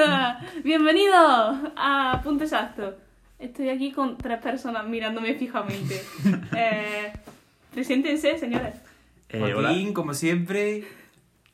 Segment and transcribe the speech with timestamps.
[0.64, 2.96] Bienvenido a Punto Exacto.
[3.38, 6.02] Estoy aquí con tres personas mirándome fijamente.
[6.56, 7.12] Eh,
[7.72, 8.74] preséntense, señores.
[9.28, 9.68] Eh, hola.
[9.68, 10.84] Joaquín, como siempre.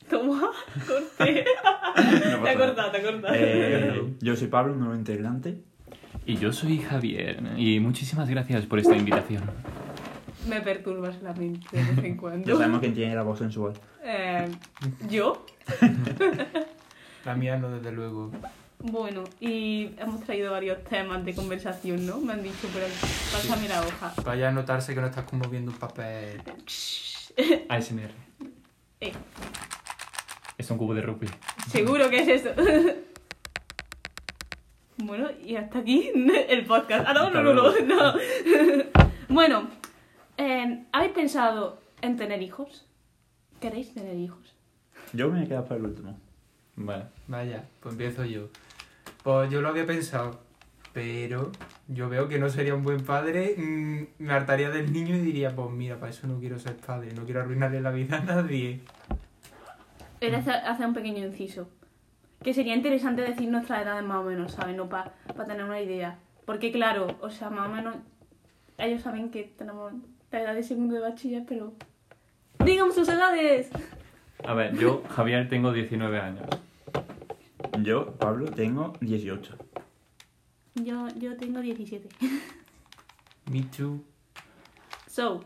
[0.09, 0.51] Toma,
[0.87, 1.45] corte.
[2.31, 3.33] No te ha cortado, te ha cortado.
[3.35, 5.57] Eh, yo soy Pablo, un nuevo integrante.
[6.25, 9.43] Y yo soy Javier, y muchísimas gracias por esta invitación.
[10.47, 12.47] Me perturbas la mente de vez en cuando.
[12.47, 13.73] Ya sabemos quién tiene la voz sensual.
[14.03, 14.47] Eh,
[15.09, 15.45] ¿Yo?
[17.27, 18.31] La mía no, desde luego.
[18.79, 22.19] Bueno, y hemos traído varios temas de conversación, ¿no?
[22.21, 22.85] Me han dicho, pero
[23.33, 24.13] pásame la hoja.
[24.23, 26.41] Vaya a notarse que no estás como viendo un papel.
[27.67, 28.11] ASMR.
[29.01, 29.11] Eh,
[30.57, 31.27] Es un cubo de rugby.
[31.69, 32.51] seguro que es eso.
[34.99, 36.09] Bueno, y hasta aquí
[36.47, 37.05] el podcast.
[37.09, 38.13] Ah, no, no, no, no.
[39.27, 39.67] Bueno,
[40.37, 42.87] eh, ¿habéis pensado en tener hijos?
[43.59, 44.55] ¿Queréis tener hijos?
[45.11, 46.17] Yo me he quedado para el último.
[46.77, 47.05] Vale.
[47.27, 48.49] Vaya, pues empiezo yo.
[49.23, 50.39] Pues yo lo había pensado,
[50.93, 51.51] pero
[51.87, 53.55] yo veo que no sería un buen padre.
[53.57, 57.13] mm, me hartaría del niño y diría, pues mira, para eso no quiero ser padre,
[57.13, 58.81] no quiero arruinarle la vida a nadie.
[60.21, 61.67] Era hacer, un pequeño inciso.
[62.43, 64.75] Que sería interesante decir nuestras edades más o menos, ¿sabes?
[64.75, 66.19] No para tener una idea.
[66.45, 67.95] Porque claro, o sea, más o menos
[68.77, 69.93] ellos saben que tenemos
[70.31, 71.73] la edad de segundo de bachiller, pero...
[72.63, 73.69] ¡Díganme sus edades!
[74.45, 76.47] A ver, yo, Javier, tengo 19 años.
[77.83, 79.55] Yo, Pablo, tengo 18.
[80.75, 82.07] Yo, yo tengo 17.
[83.51, 84.01] Me too.
[85.09, 85.43] So,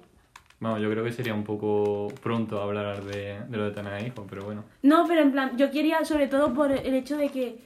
[0.59, 4.25] Vamos, yo creo que sería un poco pronto hablar de, de lo de tener hijos,
[4.29, 4.63] pero bueno.
[4.83, 7.57] no, pero en plan, yo quería sobre todo por el hecho de que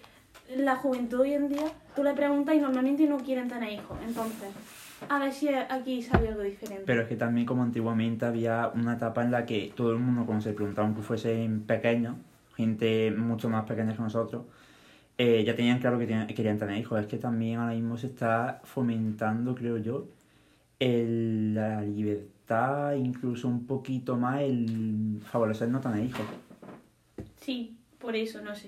[0.56, 3.98] la juventud hoy en día, tú le preguntas y normalmente no quieren tener hijos.
[4.08, 4.48] Entonces,
[5.10, 6.84] a ver si aquí sale algo diferente.
[6.86, 10.26] Pero es que también como antiguamente había una etapa en la que todo el mundo
[10.26, 12.16] cuando se preguntaba aunque fuesen pequeños,
[12.56, 14.46] gente mucho más pequeña que nosotros,
[15.18, 17.00] eh, ya tenían claro que tenían- querían tener hijos.
[17.00, 20.08] Es que también ahora mismo se está fomentando, creo yo,
[20.80, 26.26] el- la libertad, incluso un poquito más el favorecer no tener hijos.
[27.42, 28.68] Sí, por eso, no sé.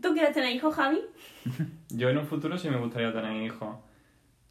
[0.00, 1.00] ¿Tú quieres tener hijos, Javi?
[1.90, 3.76] Yo en un futuro sí me gustaría tener hijos.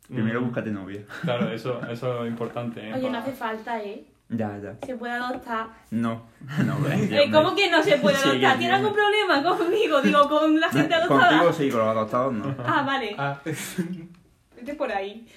[0.07, 1.03] Primero Mm, búscate novia.
[1.21, 2.81] Claro, eso, eso es importante.
[2.81, 2.93] ¿eh?
[2.93, 4.03] Oye, no hace falta, ¿eh?
[4.35, 4.75] Ya, ya.
[4.85, 5.67] Se puede adoptar.
[5.91, 6.23] No,
[6.65, 8.53] no, ves, Eh, ¿Cómo que no se puede adoptar?
[8.53, 8.83] que ¿Tienes sí.
[8.85, 10.01] algún problema conmigo?
[10.01, 11.29] Digo, con la gente adoptada.
[11.29, 12.55] Contigo sí, con los adoptados no.
[12.65, 13.15] Ah, vale.
[13.17, 13.39] Ah,
[14.55, 15.27] Vete por ahí.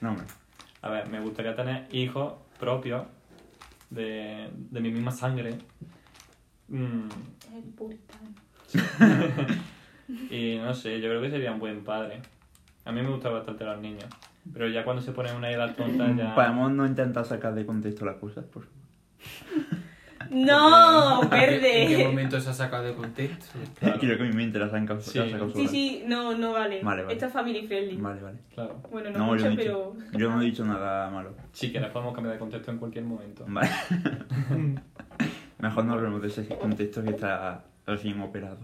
[0.00, 0.26] No, hombre.
[0.82, 3.04] A ver, me gustaría tener hijos propios
[3.90, 5.58] de, de mi misma sangre.
[6.68, 7.06] Mm,
[7.56, 8.30] Es puritano.
[10.30, 12.20] y no sé, yo creo que sería un buen padre.
[12.84, 14.04] A mí me gusta bastante los niños.
[14.52, 16.34] Pero ya cuando se ponen una edad tonta ya...
[16.34, 18.78] Podemos no intentar sacar de contexto las cosas, por favor.
[20.30, 21.22] ¡No!
[21.24, 21.36] ¿en qué-
[21.82, 22.04] ¿En qué ¡Verde!
[22.08, 23.58] momento se ha sacado de contexto?
[23.78, 23.98] Claro.
[24.00, 25.18] Creo que mi mente las ha sacado Sí.
[25.18, 26.80] sacado Sí, sí, no, no vale.
[26.82, 27.12] Vale, vale.
[27.14, 27.96] Esto es family friendly.
[27.96, 28.38] Vale, vale.
[28.54, 28.80] Claro.
[28.90, 29.92] Bueno, no, No, mucho, yo, no he pero...
[29.96, 31.34] dicho, yo no he dicho nada malo.
[31.52, 33.44] Sí, que les podemos cambiar de contexto en cualquier momento.
[33.46, 33.68] Vale.
[35.58, 38.58] Mejor no hablemos de ese contexto que está recién operado.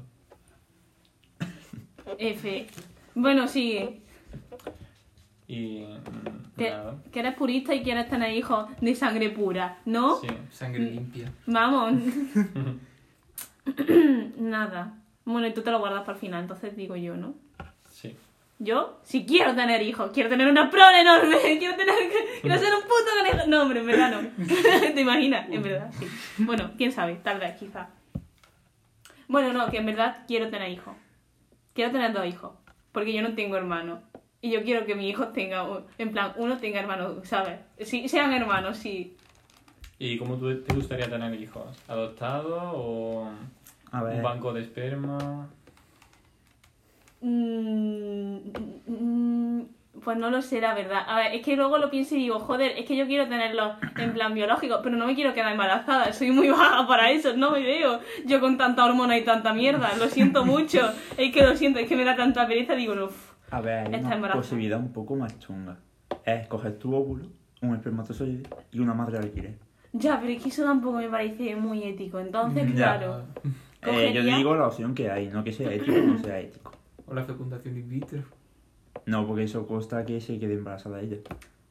[2.18, 2.66] F.
[3.14, 4.00] Bueno, sigue.
[5.48, 5.81] Y...
[5.81, 6.94] mm, Que, nada.
[7.10, 10.16] que eres purista y quieres tener hijos de sangre pura, ¿no?
[10.16, 10.28] Sí.
[10.50, 11.32] Sangre limpia.
[11.47, 11.94] Vamos.
[14.38, 14.94] Nada.
[15.25, 17.34] Bueno, y tú te lo guardas para el final, entonces digo yo, ¿no?
[17.91, 18.16] Sí.
[18.60, 21.94] Yo sí quiero tener hijos, quiero tener una prole enorme, quiero tener,
[22.41, 23.47] quiero ser un puto conejo.
[23.48, 24.28] No, hombre, en verdad no.
[24.94, 25.48] ¿Te imaginas?
[25.50, 26.06] En verdad, sí.
[26.38, 27.91] Bueno, quién sabe, tal vez, quizá.
[29.28, 30.94] Bueno, no, que en verdad quiero tener hijos.
[31.75, 32.53] Quiero tener dos hijos,
[32.92, 34.00] porque yo no tengo hermanos.
[34.41, 37.59] Y yo quiero que mi hijo tenga, un- en plan, uno tenga hermanos, ¿sabes?
[37.81, 39.16] Sí, sean hermanos, sí.
[39.99, 41.76] ¿Y cómo tú te gustaría tener hijos?
[41.88, 43.28] ¿Adoptado o
[43.91, 44.16] A ver.
[44.16, 45.49] un banco de esperma?
[47.21, 48.37] Mm,
[48.87, 49.62] mm,
[50.04, 51.03] pues no lo sé, la verdad.
[51.09, 53.75] A ver, es que luego lo pienso y digo, joder, es que yo quiero tenerlo
[53.97, 56.12] en plan biológico, pero no me quiero quedar embarazada.
[56.12, 57.99] Soy muy baja para eso, no me veo.
[58.25, 60.93] Yo con tanta hormona y tanta mierda, lo siento mucho.
[61.17, 63.08] Es que lo siento, es que me da tanta pereza, digo, no.
[63.50, 64.42] A ver, hay Está una embarazada.
[64.42, 65.78] posibilidad un poco más chunga.
[66.24, 67.26] Es coger tu óvulo,
[67.62, 68.42] un espermatozoide
[68.72, 69.54] y una madre alquiler.
[69.92, 72.18] Ya, pero es que eso tampoco me parece muy ético.
[72.20, 72.98] Entonces, Ya.
[72.98, 73.22] claro.
[73.82, 76.40] Eh, yo Cogería- digo la opción que hay, no que sea ético o no sea
[76.40, 76.72] ético.
[77.06, 78.22] O la fecundación in vitro.
[79.06, 81.16] No, porque eso consta que se quede embarazada ella.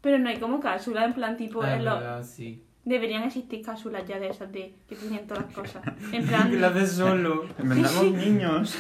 [0.01, 2.63] Pero no hay como cápsulas, en plan, tipo, Ah, en lo- verdad, sí.
[2.85, 5.83] deberían existir cápsulas ya de esas de que tienen todas las cosas.
[6.12, 7.44] En plan, La de solo.
[7.59, 8.77] Inventamos niños.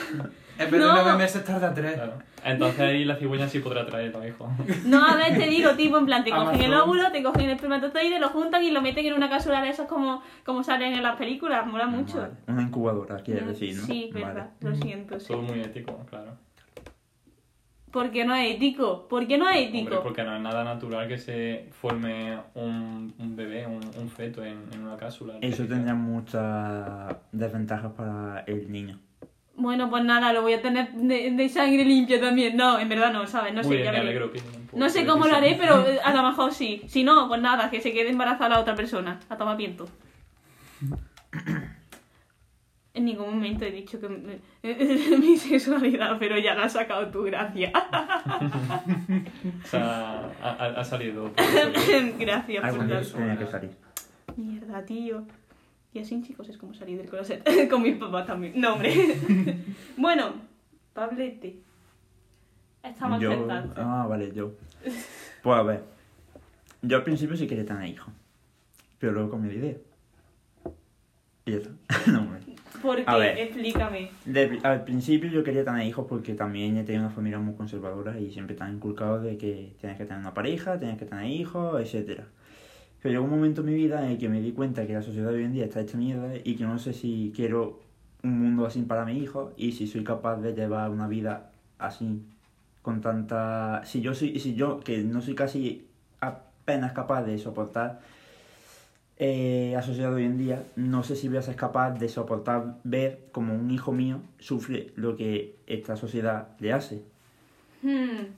[0.57, 0.93] En vez de No.
[0.95, 1.93] nueve meses tarda tres.
[1.93, 2.13] Claro.
[2.51, 4.49] Entonces ahí la cigüeña sí podrá traer a hijo.
[4.85, 7.51] No, a ver, te digo, tipo, en plan, te cogen el óvulo, te cogen el
[7.51, 11.03] espermatozoide, lo juntan y lo meten en una cápsula de esas como, como salen en
[11.03, 11.65] las películas.
[11.67, 12.17] Mola mucho.
[12.17, 12.33] Vale.
[12.47, 13.83] Una incubadora, quieres decir, ¿no?
[13.85, 14.25] Sí, Vale.
[14.25, 15.19] verdad, lo siento.
[15.19, 15.27] sí.
[15.27, 16.31] Todo muy ético, claro.
[17.91, 19.07] ¿Por qué no es ético?
[19.07, 20.03] ¿Por qué no es Hombre, ético?
[20.03, 24.57] porque no es nada natural que se forme un, un bebé, un, un feto en,
[24.73, 25.35] en una cápsula.
[25.41, 28.99] Eso tendría muchas desventajas para el niño.
[29.59, 32.55] Bueno, pues nada, lo voy a tener de, de sangre limpia también.
[32.55, 33.53] No, en verdad no, ¿sabes?
[33.55, 34.09] No Muy sé, bien, ya me veré.
[34.09, 36.83] alegro que un poco No sé cómo lo haré, pero eh, a lo mejor sí.
[36.87, 39.19] Si no, pues nada, que se quede embarazada la otra persona.
[39.29, 39.87] A tomar viento.
[42.93, 44.39] En ningún momento he dicho que me-
[45.19, 47.71] mi sexualidad, pero ya la has sacado tú, gracias.
[49.63, 50.49] O sea, ha,
[50.79, 51.29] ha- salido.
[52.17, 53.17] gracias por Algún día tanto.
[53.17, 53.69] tenía que salir.
[54.35, 55.27] Mierda, tío.
[55.97, 57.43] Y así, chicos, es como salir del closet.
[57.71, 58.53] Con mis papás también.
[58.55, 58.93] No, hombre.
[59.97, 60.31] bueno,
[60.93, 61.55] Pablete.
[62.83, 63.73] Estamos Yo, empezando.
[63.77, 64.51] ah, vale, yo.
[65.41, 65.83] Pues a ver,
[66.83, 68.13] yo al principio sí quería tener hijos,
[68.99, 69.75] pero luego cambié de idea.
[71.45, 71.71] Y ya está.
[72.11, 72.41] no, hombre.
[72.81, 73.19] ¿Por a qué?
[73.19, 73.37] ver.
[73.39, 74.11] Explícame.
[74.25, 78.19] De- al principio yo quería tener hijos porque también he tenido una familia muy conservadora
[78.19, 81.25] y siempre te han inculcado de que tienes que tener una pareja, tienes que tener
[81.25, 82.25] hijos, etcétera.
[83.01, 85.01] Pero llegó un momento en mi vida en el que me di cuenta que la
[85.01, 87.79] sociedad de hoy en día está hecha mierda y que no sé si quiero
[88.23, 92.21] un mundo así para mis hijos y si soy capaz de llevar una vida así
[92.81, 95.85] con tanta si yo soy si yo que no soy casi
[96.19, 97.99] apenas capaz de soportar
[99.17, 102.09] eh, la sociedad de hoy en día no sé si voy a ser capaz de
[102.09, 107.03] soportar ver como un hijo mío sufre lo que esta sociedad le hace
[107.81, 108.33] Hmm.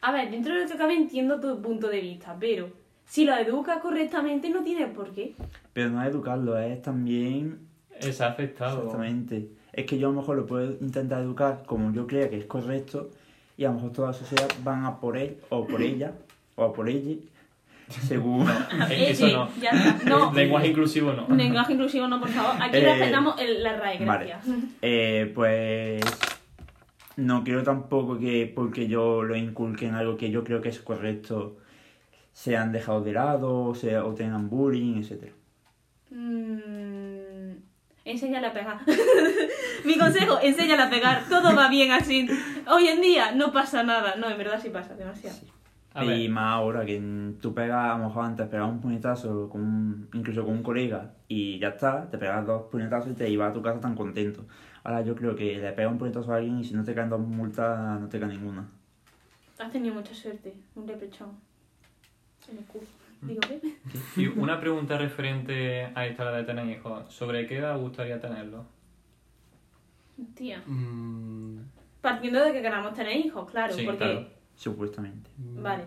[0.00, 2.70] A ver, dentro de lo que cabe entiendo tu punto de vista, pero
[3.12, 5.34] si lo educas correctamente no tiene por qué.
[5.74, 7.58] pero no es educarlo es también
[8.00, 8.78] ha afectado.
[8.78, 9.48] Exactamente.
[9.74, 12.46] Es que yo a lo mejor lo puedo intentar educar como yo crea que es
[12.46, 13.10] correcto
[13.58, 16.12] y a lo mejor toda la sociedad van a por él o por ella
[16.56, 17.16] o a por ella
[17.88, 18.46] según...
[18.90, 19.48] Eh, Eso no.
[19.60, 20.08] Ya está.
[20.08, 20.32] No.
[20.40, 21.28] Lenguaje inclusivo no.
[21.36, 22.62] Lenguaje inclusivo no, por favor.
[22.62, 24.26] Aquí Eh, respetamos el- la RAE, vale.
[24.28, 24.56] gracias.
[24.80, 26.00] Eh, pues
[27.16, 30.80] no quiero tampoco que porque yo lo inculque en algo que yo creo que es
[30.80, 31.58] correcto
[32.32, 35.32] sean dejados de lado o, sea, o tengan bullying, etcétera.
[36.10, 37.52] Mm,
[38.04, 38.80] enséñale a pegar.
[39.84, 41.24] Mi consejo, enséñale a pegar.
[41.28, 42.28] Todo va bien así.
[42.70, 44.16] Hoy en día no pasa nada.
[44.16, 45.38] No, en verdad sí pasa, demasiado.
[45.94, 46.98] A y ver, más ahora que
[47.40, 51.12] tú pegas, a lo mejor antes pegabas un puñetazo, con un- incluso con un colega,
[51.28, 54.46] y ya está, te pegas dos puñetazos y te ibas a tu casa tan contento.
[54.84, 57.10] Ahora yo creo que le pegas un puñetazo a alguien y si no te caen
[57.10, 58.66] dos multas, no te cae ninguna.
[59.58, 60.54] Has tenido mucha suerte.
[60.74, 61.28] Un repechón.
[62.50, 62.86] En el culo.
[63.22, 63.60] Digo, ¿qué?
[64.20, 67.12] y una pregunta referente a esta la de tener hijos.
[67.12, 68.66] ¿Sobre qué edad gustaría tenerlo?
[70.34, 70.62] Tía.
[70.66, 71.58] Mm,
[72.00, 73.72] Partiendo de que queramos tener hijos, claro.
[73.72, 73.98] Sí, porque.
[73.98, 74.28] claro.
[74.56, 75.30] Supuestamente.
[75.38, 75.84] Vale.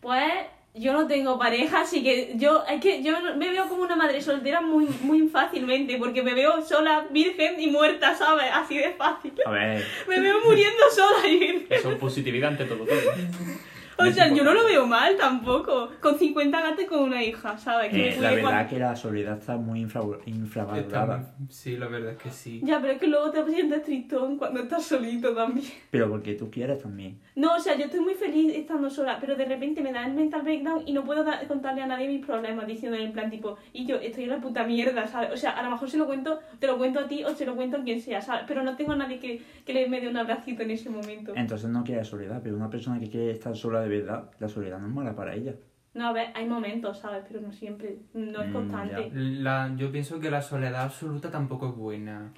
[0.00, 0.32] Pues
[0.74, 4.22] yo no tengo pareja, así que yo es que yo me veo como una madre
[4.22, 8.46] soltera muy muy fácilmente, porque me veo sola, virgen y muerta, ¿sabes?
[8.52, 9.34] Así de fácil.
[9.44, 11.66] A ver, Me veo muriendo sola y virgen.
[11.68, 12.84] Eso es positividad ante todo.
[12.84, 12.96] todo.
[13.98, 15.90] O sea, yo no lo veo mal tampoco.
[16.00, 17.90] Con 50 gatos y con una hija, ¿sabes?
[17.90, 21.34] Que eh, la verdad cuan- que la soledad está muy infra- infravalorada.
[21.48, 22.60] sí, la verdad es que sí.
[22.64, 25.66] Ya, pero es que luego te sientes tristón cuando estás solito también.
[25.90, 27.18] Pero porque tú quieres también.
[27.34, 30.12] No, o sea, yo estoy muy feliz estando sola, pero de repente me da el
[30.12, 33.86] mental breakdown y no puedo contarle a nadie mis problemas, diciéndole en plan tipo, y
[33.86, 35.30] yo estoy en la puta mierda, ¿sabes?
[35.32, 37.46] O sea, a lo mejor se lo cuento, te lo cuento a ti o se
[37.46, 38.44] lo cuento a quien sea, ¿sabes?
[38.46, 41.32] Pero no tengo a nadie que, que le me dé un abracito en ese momento.
[41.34, 44.78] Entonces no quieres soledad, pero una persona que quiere estar sola de verdad, la soledad
[44.78, 45.54] no es mala para ella.
[45.94, 47.24] No, a ver, hay momentos, ¿sabes?
[47.28, 49.10] Pero no siempre, no es Mm, constante.
[49.14, 52.30] La, yo pienso que la soledad absoluta tampoco es buena.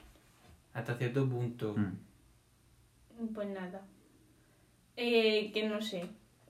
[0.73, 1.75] Hasta cierto punto.
[1.77, 3.33] Mm.
[3.33, 3.81] Pues nada.
[4.97, 6.05] Eh, que no sé,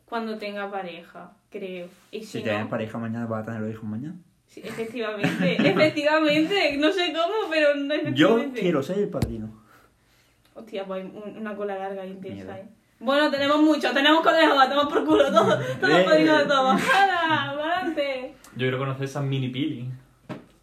[0.04, 1.88] cuando tenga pareja, creo.
[2.10, 4.16] Y si, Si no, tienes pareja mañana, vas a tener los hijos mañana.
[4.46, 8.60] sí, efectivamente, efectivamente, no sé cómo, pero no Yo efectivamente.
[8.60, 9.50] quiero ser el padrino.
[10.54, 12.58] Hostia, pues un- una cola larga e intensa, Mierda.
[12.60, 12.68] ¿eh?
[13.00, 16.04] Bueno, tenemos mucho, tenemos conejos, tomamos por culo, todo, todo Eh.
[16.04, 16.68] padrino de todo.
[16.70, 17.50] ¡Hala!
[17.50, 18.34] ¡Adelante!
[18.52, 19.88] Yo quiero conocer esa mini pili.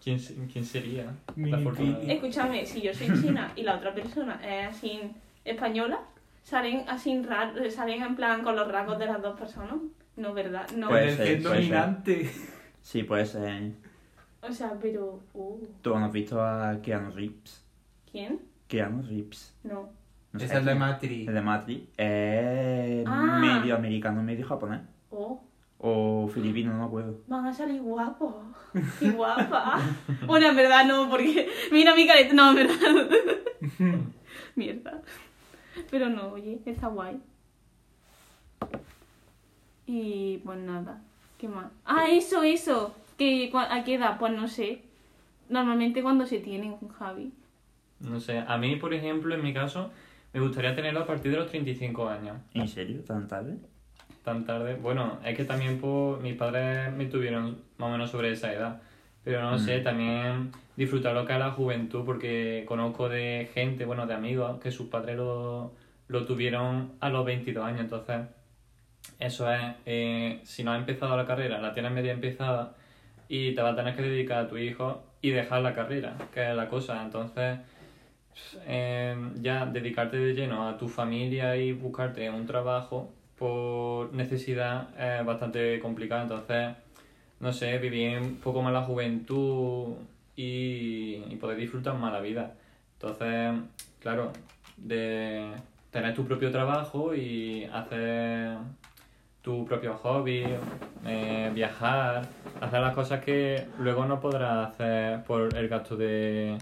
[0.04, 0.18] ¿Quién,
[0.52, 1.14] quién sería?
[1.36, 2.14] Mini la.
[2.14, 5.00] Escúchame, si yo soy china y la otra persona es así
[5.44, 6.00] española,
[6.44, 7.22] salen así
[7.70, 9.76] salen en plan con los rasgos de las dos personas.
[10.18, 10.70] No, ¿verdad?
[10.76, 10.90] No.
[10.90, 11.44] Puede el ser, puede ser.
[11.44, 12.32] dominante.
[12.82, 13.72] Sí, puede ser.
[14.42, 15.20] O sea, pero...
[15.34, 17.64] uh, ¿Tú no has visto a Keanu Reeves?
[18.12, 18.40] ¿Quién?
[18.68, 19.56] Keanu Reeves.
[19.64, 19.90] No.
[20.34, 20.76] No sé es el de.
[20.76, 21.28] Matrix.
[21.28, 21.82] El de Matrix.
[21.98, 23.38] Es Ah.
[23.40, 24.82] medio americano, medio japonés.
[25.12, 25.42] Oh,
[25.78, 27.20] O filipino, no me acuerdo.
[27.28, 28.36] van a salir guapos.
[29.00, 29.80] ¡Qué guapa!
[30.26, 31.48] bueno, en verdad no, porque...
[31.72, 32.34] Mira mi careta.
[32.34, 32.76] No, en verdad.
[34.56, 35.02] Mierda.
[35.92, 37.20] Pero no, oye, está guay.
[39.86, 41.02] Y pues nada,
[41.38, 41.72] ¿qué más?
[41.86, 42.96] Ah, eso, eso.
[43.18, 44.18] ¿Qué, ¿A qué edad?
[44.20, 44.84] Pues no sé.
[45.50, 47.34] Normalmente cuando se tienen con Javi.
[48.00, 49.92] No sé, a mí, por ejemplo, en mi caso,
[50.34, 52.38] me gustaría tenerlo a partir de los 35 años.
[52.54, 53.02] ¿En serio?
[53.04, 53.58] ¿Tan tarde?
[54.24, 54.76] Tan tarde.
[54.76, 58.82] Bueno, es que también pues, mis padres me tuvieron más o menos sobre esa edad.
[59.24, 64.08] Pero no sé, también disfrutar lo que es la juventud, porque conozco de gente, bueno,
[64.08, 65.74] de amigos, que sus padres lo,
[66.08, 67.82] lo tuvieron a los 22 años.
[67.82, 68.22] Entonces,
[69.20, 72.76] eso es, eh, si no has empezado la carrera, la tienes media empezada
[73.30, 76.50] y te vas a tener que dedicar a tu hijo y dejar la carrera, que
[76.50, 77.04] es la cosa.
[77.04, 77.60] Entonces,
[78.66, 85.26] eh, ya dedicarte de lleno a tu familia y buscarte un trabajo por necesidad es
[85.26, 86.24] bastante complicado.
[86.24, 86.76] Entonces,
[87.42, 89.96] no sé, vivir un poco más la juventud
[90.36, 92.54] y, poder disfrutar más la vida.
[92.94, 93.54] Entonces,
[94.00, 94.32] claro,
[94.78, 95.52] de
[95.92, 98.58] tener tu propio trabajo y hacer
[99.42, 100.44] tu propio hobby,
[101.06, 102.28] eh, viajar,
[102.62, 106.60] hacer las cosas que luego no podrás hacer por el gasto de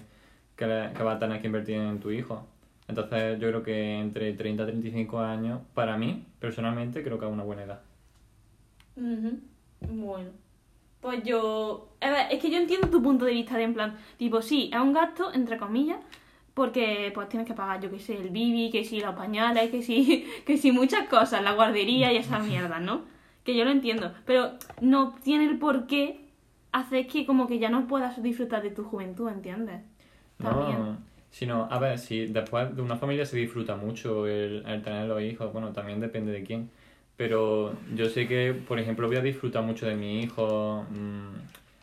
[0.55, 2.47] que, vas a tener que invertir en tu hijo.
[2.87, 7.31] Entonces yo creo que entre 30 y 35 años, para mí, personalmente, creo que es
[7.31, 7.81] una buena edad.
[9.81, 10.48] Bueno.
[11.01, 11.89] Pues yo...
[12.01, 14.69] A ver, es que yo entiendo tu punto de vista de en plan, tipo, sí,
[14.73, 15.99] es un gasto, entre comillas,
[16.53, 19.81] porque pues tienes que pagar, yo qué sé, el bibi, que si los pañales, que
[19.81, 23.01] si, que si muchas cosas, la guardería y esas mierdas, ¿no?
[23.43, 24.51] Que yo lo entiendo, pero
[24.81, 26.29] no tiene el por qué
[26.71, 29.81] hacer que como que ya no puedas disfrutar de tu juventud, ¿entiendes?
[30.37, 30.79] También.
[30.79, 30.97] No,
[31.31, 35.21] sino, a ver, si después de una familia se disfruta mucho el, el tener los
[35.21, 36.69] hijos, bueno, también depende de quién.
[37.19, 41.35] Pero yo sé que, por ejemplo, voy a disfrutar mucho de mi hijo, mm,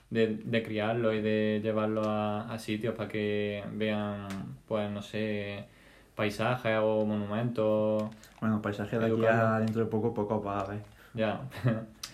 [0.09, 4.28] de, de criarlo y de llevarlo a, a sitios para que vean,
[4.66, 5.66] pues, no sé,
[6.14, 8.05] paisajes o monumentos.
[8.40, 9.47] Bueno, paisaje de aquí Educarlo.
[9.47, 10.78] a dentro de poco, poco va a ver.
[11.12, 11.43] Ya.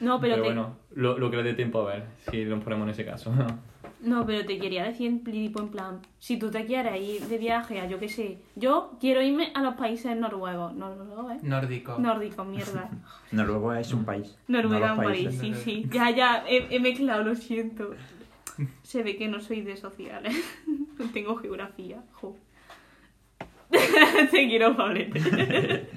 [0.01, 2.65] No, pero, Pero te, bueno, lo, lo que le dé tiempo a ver, si nos
[2.65, 3.33] ponemos en ese caso.
[4.03, 7.81] no, pero te quería decir tipo en plan, si tú te quieres ir de viaje
[7.81, 11.39] a yo qué sé, yo quiero irme a los países noruegos, noruegos, ¿eh?
[11.43, 11.99] Nórdico.
[11.99, 12.91] Nórdicos, mierda.
[13.33, 14.37] Noruega es un país.
[14.49, 15.59] Noruega no un los país, países.
[15.65, 15.89] sí, sí.
[15.91, 17.95] Ya, ya, he, he mezclado, lo siento.
[18.83, 20.35] Se ve que no soy de sociales.
[20.99, 22.03] No tengo geografía.
[22.13, 22.37] Jo.
[24.31, 25.89] Te quiero, Pablete.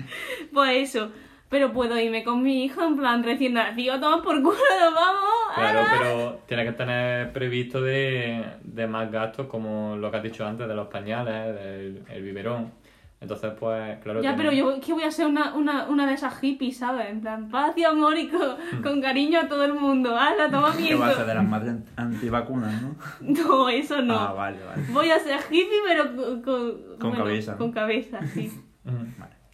[0.54, 1.12] pues eso.
[1.56, 4.58] Pero puedo irme con mi hijo en plan recién nacido, toma por culo,
[4.94, 5.56] vamos.
[5.56, 10.46] Claro, pero tienes que tener previsto de, de más gastos, como lo que has dicho
[10.46, 12.74] antes, de los pañales, del el biberón.
[13.22, 14.22] Entonces, pues, claro.
[14.22, 17.08] Ya, tienes- pero yo que voy a ser una, una, una de esas hippies, ¿sabes?
[17.10, 20.14] En plan, paz y amor y con, con cariño a todo el mundo.
[20.18, 22.96] ¡Hala, toma Que va a ser de las madres an- antivacunas, ¿no?
[23.22, 24.14] No, eso no.
[24.20, 24.84] Ah, vale, vale.
[24.92, 27.58] Voy a ser hippie, pero con, con, Con cabeza, ¿no?
[27.60, 28.52] Con cabeza, sí.
[28.86, 29.06] Ujú.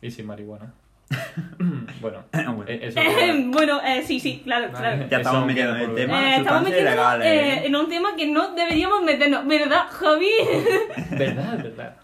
[0.02, 0.74] Y sin marihuana.
[2.02, 2.24] Bueno,
[2.56, 2.66] Bueno.
[2.68, 3.00] e- eso
[3.52, 4.78] bueno, eh, sí, sí, claro, Vale.
[4.80, 5.08] claro.
[5.10, 6.14] Ya estamos metiendo en el tema.
[6.22, 7.28] Eh, estamos sustancias metiéndonos ilegales.
[7.28, 10.30] eh, en un tema que no deberíamos meternos, ¿verdad, Javi?
[11.12, 11.58] ¿Verdad?
[11.64, 11.96] ¿Verdad?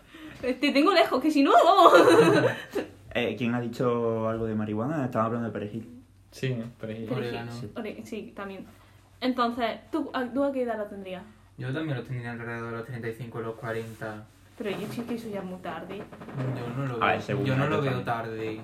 [0.41, 1.93] Te tengo lejos, que si no, vamos.
[3.13, 5.05] Eh, ¿Quién ha dicho algo de marihuana?
[5.05, 5.89] Estaba hablando de perejil.
[6.29, 7.51] Sí, ahí- Orégano.
[8.03, 8.31] Sí.
[8.35, 8.63] También.
[9.21, 11.23] Entonces, ¿tú a, ¿tú a qué edad lo tendrías?
[11.57, 14.23] Yo también lo tendría alrededor de los 35 o los 40.
[14.57, 15.97] Pero yo sí que eso ya es muy tarde.
[15.97, 18.61] Yo no lo A veo, ver, yo no lo veo tarde.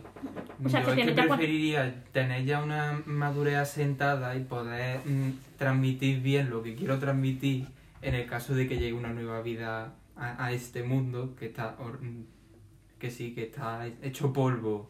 [0.65, 5.31] O sea, yo que es que preferiría tener ya una madurez asentada y poder mm,
[5.57, 7.67] transmitir bien lo que quiero transmitir
[8.01, 11.77] en el caso de que llegue una nueva vida a, a este mundo que está
[11.77, 12.23] hor- mm,
[12.99, 14.89] que sí que está hecho polvo.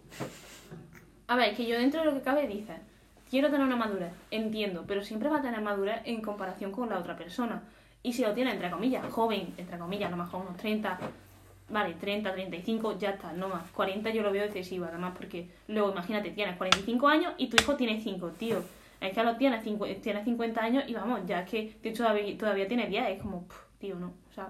[1.28, 2.78] A ver, que yo dentro de lo que cabe dices,
[3.30, 7.00] quiero tener una madurez, entiendo, pero siempre va a tener madurez en comparación con la
[7.00, 7.64] otra persona.
[8.04, 11.00] Y si lo tiene, entre comillas, joven, entre comillas, a lo mejor unos 30,
[11.70, 13.70] vale, 30, 35, ya está, no más.
[13.72, 17.76] 40 yo lo veo excesivo, además, porque luego imagínate, tienes 45 años y tu hijo
[17.76, 18.58] tiene 5, tío.
[19.00, 22.38] Es que lo tienes, cincu- tienes 50 años y vamos, ya es que de todavía,
[22.38, 24.14] todavía tiene 10, es como, puf, tío, no.
[24.30, 24.50] O sea,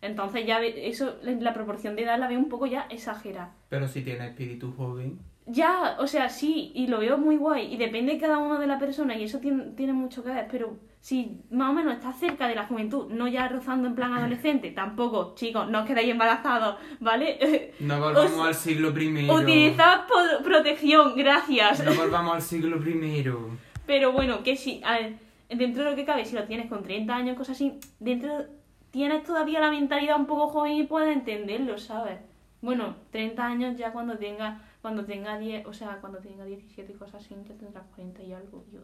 [0.00, 3.52] entonces ya eso, la proporción de edad la veo un poco ya exagerada.
[3.68, 7.76] Pero si tiene espíritu joven, Ya, o sea, sí, y lo veo muy guay, y
[7.76, 11.42] depende cada uno de la persona, y eso tiene, tiene mucho que ver, pero si
[11.50, 15.34] más o menos está cerca de la juventud, no ya rozando en plan adolescente, tampoco,
[15.34, 17.72] chicos, no os quedáis embarazados, ¿vale?
[17.80, 19.34] no volvamos Os- al siglo primero.
[19.34, 20.02] Utilizad
[20.44, 21.84] protección, gracias.
[21.84, 23.50] No volvamos al siglo primero.
[23.84, 25.14] Pero bueno, que si, a ver,
[25.48, 28.46] dentro de lo que cabe, si lo tienes con 30 años, cosas así, dentro
[28.92, 32.20] tienes todavía la mentalidad un poco joven y puedes entenderlo, ¿sabes?
[32.60, 36.94] Bueno, 30 años ya cuando tenga, cuando tenga 10, o sea, cuando tenga 17 y
[36.94, 38.78] cosas así, ya tendrás 40 y algo, yo,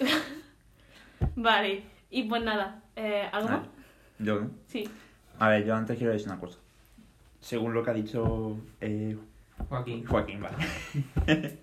[1.36, 3.60] Vale, y pues nada, eh, ¿algo más?
[4.18, 4.50] Yo, ¿no?
[4.66, 4.88] Sí.
[5.38, 6.58] A ver, yo antes quiero decir una cosa.
[7.40, 9.16] Según lo que ha dicho eh,
[9.68, 10.04] Joaquín.
[10.06, 10.56] Joaquín, vale.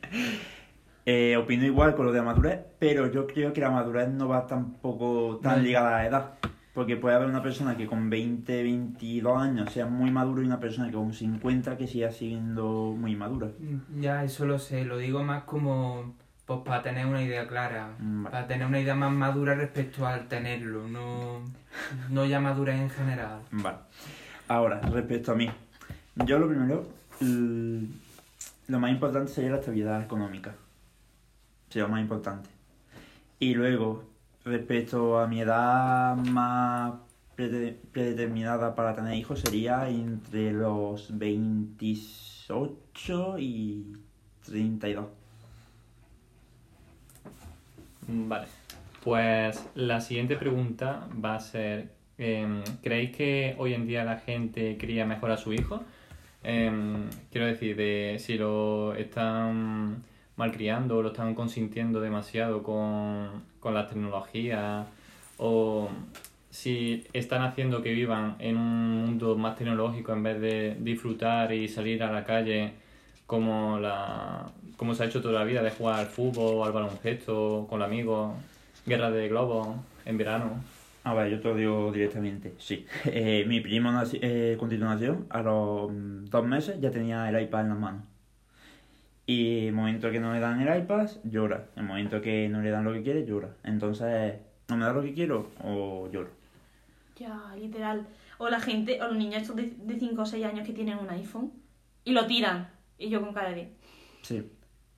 [1.05, 4.29] Eh, opino igual con lo de la madurez, pero yo creo que la madurez no
[4.29, 5.63] va tampoco tan Vale.
[5.63, 6.33] ligada a la edad.
[6.73, 10.61] Porque puede haber una persona que con 20, 22 años sea muy maduro y una
[10.61, 13.49] persona que con 50 que siga siendo muy madura.
[13.99, 18.23] Ya, eso lo sé, lo digo más como pues para tener una idea clara, Mm,
[18.23, 18.31] vale.
[18.33, 21.41] para tener una idea más madura respecto al tenerlo, no,
[22.09, 23.39] no ya madurez en general.
[23.51, 23.77] Vale.
[24.47, 25.49] Ahora, respecto a mí.
[26.25, 26.87] Yo lo primero,
[28.67, 30.53] lo más importante sería la estabilidad económica.
[31.69, 32.49] Sería lo más importante.
[33.39, 34.03] Y luego,
[34.45, 36.93] respecto a mi edad más
[37.37, 43.93] prede- predeterminada para tener hijos, sería entre los 28 y
[44.45, 45.05] 32.
[48.07, 48.47] Mm, Vale.
[49.03, 54.77] Pues la siguiente pregunta va a ser, em, ¿creéis que hoy en día la gente
[54.77, 55.83] cría mejor a su hijo?
[56.43, 60.03] Em, quiero decir, de si lo están
[60.37, 64.87] malcriando o lo están consintiendo demasiado con, con las tecnologías
[65.37, 65.89] o
[66.49, 71.67] si están haciendo que vivan en un mundo más tecnológico en vez de disfrutar y
[71.67, 72.73] salir a la calle
[73.25, 77.65] como la como se ha hecho toda la vida de jugar al fútbol, al baloncesto,
[77.69, 78.33] con los amigos,
[78.85, 80.63] guerra de globos en verano.
[81.05, 82.85] A ver, yo te lo digo directamente, sí.
[83.05, 87.61] Eh, mi primo naci- eh, continuación, a los mm, dos meses ya tenía el iPad
[87.61, 88.03] en las manos.
[89.25, 91.67] Y el momento que no le dan el iPad, llora.
[91.77, 93.49] El momento que no le dan lo que quiere, llora.
[93.63, 94.35] Entonces,
[94.67, 96.29] ¿no me da lo que quiero o lloro?
[97.17, 98.05] Ya, literal.
[98.37, 100.97] O la gente, o los niños estos de, de 5 o 6 años que tienen
[100.97, 101.53] un iPhone
[102.03, 102.67] y lo tiran.
[102.97, 103.69] Y yo con cara de
[104.23, 104.49] Sí.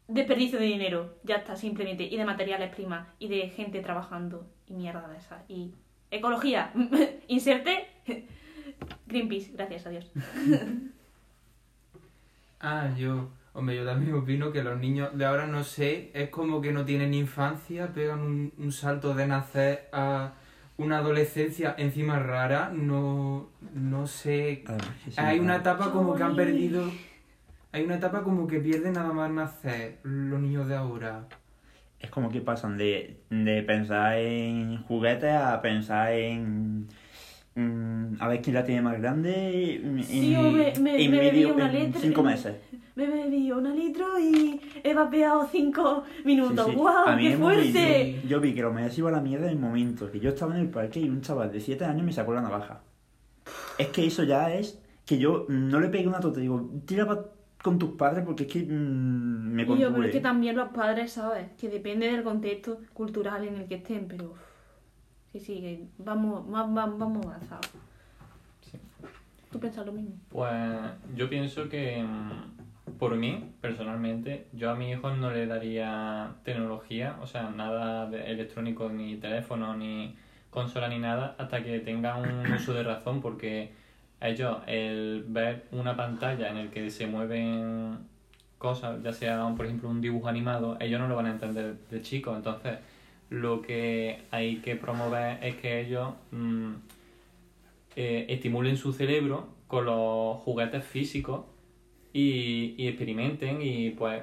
[0.07, 2.03] Desperdicio de dinero, ya está, simplemente.
[2.03, 5.43] Y de materiales primas, y de gente trabajando, y mierda de esa.
[5.47, 5.73] Y
[6.11, 6.71] ecología,
[7.27, 7.87] inserte
[9.07, 10.11] Greenpeace, gracias a Dios.
[12.67, 16.61] Ah, yo, hombre, yo también opino que los niños de ahora, no sé, es como
[16.61, 20.33] que no tienen infancia, pegan un, un salto de nacer a
[20.77, 24.63] una adolescencia encima rara, no, no sé,
[25.09, 26.89] sí, hay una etapa como que han perdido,
[27.75, 31.27] hay una etapa como que pierden nada más nacer los niños de ahora.
[31.99, 36.87] Es como que pasan de, de pensar en juguetes a pensar en...
[38.19, 41.53] a ver quién la tiene más grande en, Sí, hombre, me- en me bebí medio-
[41.55, 42.55] una en letra- cinco meses.
[42.95, 46.65] Me bebí una litro y he vapeado 5 minutos.
[46.67, 46.77] Sí, sí.
[47.17, 48.21] Mí ¡Qué el momento- fuerte!
[48.25, 50.55] yo vi que lo me iba a la mierda en el momento que yo estaba
[50.55, 52.83] en el parque y un chaval de 7 años me sacó la navaja.
[53.77, 57.25] Es que eso ya es que yo no le pegué una tota, digo, tira pa-
[57.65, 60.05] con tus padres porque es que mm, me Y yo, contuve.
[60.07, 61.47] es que también los padres, ¿sabes?
[61.59, 64.25] Que depende del contexto cultural en el que estén, pero...
[64.31, 64.39] uf,
[65.33, 67.69] Sí, sí, que vamos, va- va- vamos avanzados.
[68.61, 68.77] Sí.
[69.51, 70.15] ¿Tú piensas lo mismo?
[70.29, 70.53] Pues
[71.15, 77.17] yo pienso que mm, por mí, personalmente, yo a mi hijo no le daría tecnología,
[77.21, 80.15] o sea, nada de electrónico, ni teléfono, ni
[80.51, 83.73] consola, ni nada, hasta que tenga un uso de razón, porque
[84.21, 87.97] ellos el ver una pantalla en el que se mueven
[88.57, 92.01] cosas, ya sea, por ejemplo, un dibujo animado, ellos no lo van a entender de
[92.01, 92.79] chicos, entonces
[93.29, 96.73] lo que hay que promover es que ellos mm,
[97.95, 101.45] eh, estimulen su cerebro con los juguetes físicos
[102.13, 104.21] y, y experimenten y pues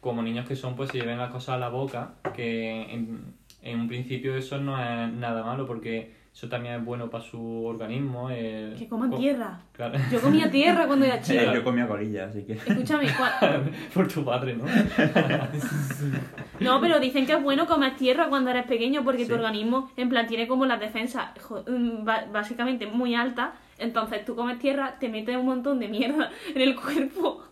[0.00, 3.80] como niños que son pues se lleven las cosas a la boca que en, en
[3.80, 8.28] un principio eso no es nada malo porque eso también es bueno para su organismo
[8.28, 9.60] el- Que coman co- tierra.
[9.72, 11.54] claro Yo comía tierra cuando era Eh, chica.
[11.54, 12.54] yo comía colilla, así que...
[12.54, 13.06] Escúchame,
[13.94, 14.64] por tu padre ¿no?
[16.60, 20.08] no, pero dicen que es bueno comer tierra cuando eres pequeño porque tu organismo, en
[20.08, 21.28] plan, tiene como las defensas
[21.68, 23.50] mm, básicamente muy altas.
[23.78, 27.44] Entonces tú comes tierra, te metes un montón de mierda en el cuerpo.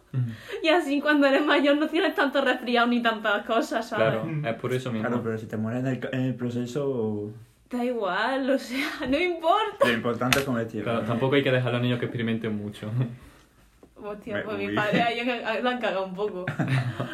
[0.62, 4.10] Y así cuando eres mayor no tienes tanto resfriado ni tantas cosas, ¿sabes?
[4.20, 7.30] claro es por eso mismo Claro, pero si te mueres en el, en el proceso,
[7.72, 9.86] Da igual, o sea, no importa.
[9.86, 10.92] lo importante es comer tierra.
[10.92, 12.90] Claro, tampoco hay que dejar a los niños que experimenten mucho
[13.96, 16.44] Hostia, pues mi padre ahí han- lo han cagado un poco.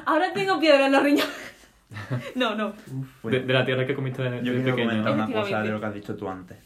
[0.06, 1.54] Ahora tengo piedra en los riñones.
[2.34, 2.68] No, no.
[2.68, 3.46] Uf, de, bueno.
[3.46, 5.80] de la tierra que comiste de, Yo de quiero pequeño comentar una cosa de lo
[5.80, 6.56] que has dicho tú antes.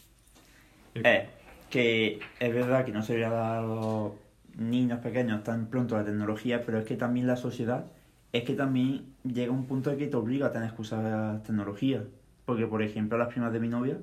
[0.95, 1.29] Es
[1.71, 4.13] que es verdad que no se a los
[4.57, 7.87] niños pequeños tan pronto la tecnología, pero es que también la sociedad,
[8.33, 12.03] es que también llega un punto en que te obliga a tener que usar tecnología.
[12.45, 13.99] Porque, por ejemplo, las primas de mi novia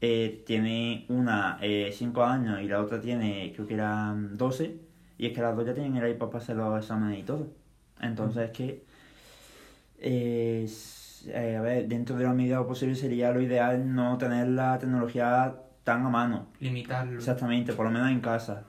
[0.00, 1.58] eh, tiene una
[1.92, 4.76] 5 años y la otra tiene, creo que eran 12,
[5.18, 7.48] y es que las dos ya tienen el iPad para hacer los exámenes y todo.
[8.00, 8.84] Entonces es que
[10.06, 10.68] eh,
[11.28, 15.54] eh, a ver, dentro de la medida posible sería lo ideal no tener la tecnología
[15.82, 16.48] tan a mano.
[16.60, 17.18] Limitarlo.
[17.18, 18.64] Exactamente, por lo menos en casa.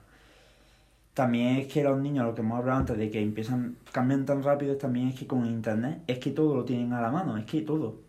[1.12, 4.42] También es que los niños, lo que hemos hablado antes de que empiezan, cambian tan
[4.42, 7.44] rápido, también es que con internet es que todo lo tienen a la mano, es
[7.44, 8.00] que todo.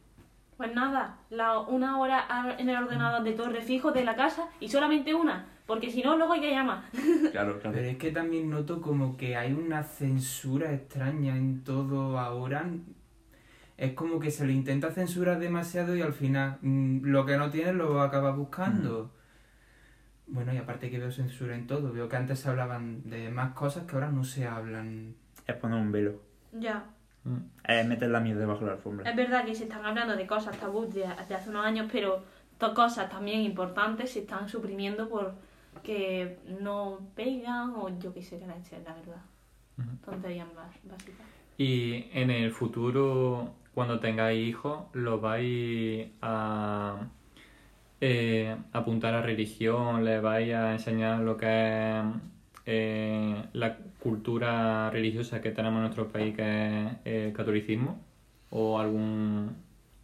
[0.57, 4.69] Pues nada, la, una hora en el ordenador de torre fijo de la casa y
[4.69, 6.83] solamente una, porque si no, luego hay que llamar.
[7.31, 7.75] Claro, claro.
[7.75, 12.65] Pero es que también noto como que hay una censura extraña en todo ahora.
[13.77, 17.51] Es como que se lo intenta censurar demasiado y al final mm, lo que no
[17.51, 19.11] tienes lo acabas buscando.
[20.25, 21.93] Bueno, y aparte que veo censura en todo.
[21.93, 25.15] Veo que antes se hablaban de más cosas que ahora no se hablan.
[25.45, 26.21] Es poner un velo.
[26.53, 26.85] Ya.
[27.23, 27.37] Mm.
[27.63, 29.09] Es meter la mierda debajo de la alfombra.
[29.09, 32.23] Es verdad que se están hablando de cosas tabú de, de hace unos años, pero
[32.59, 38.93] dos cosas también importantes se están suprimiendo porque no pegan o yo qué sé, la
[38.93, 39.21] verdad.
[39.77, 39.89] Ujú.
[40.05, 41.25] Tonterías más básicas.
[41.57, 46.97] Y en el futuro, cuando tengáis hijos, ¿los vais a
[47.99, 50.05] eh, apuntar a religión?
[50.05, 52.05] ¿Les vais a enseñar lo que es
[52.69, 57.97] eh, la cultura religiosa que tenemos en nuestro país, que es el catolicismo?
[58.49, 59.55] ¿O algún,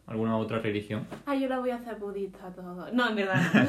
[0.08, 1.06] alguna otra religión?
[1.26, 2.89] Ah, yo la voy a hacer budista todo.
[2.93, 3.65] No, en verdad no.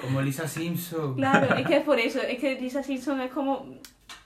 [0.02, 1.14] Como Lisa Simpson.
[1.14, 2.20] claro, es que es por eso.
[2.20, 3.74] Es que Lisa Simpson es como...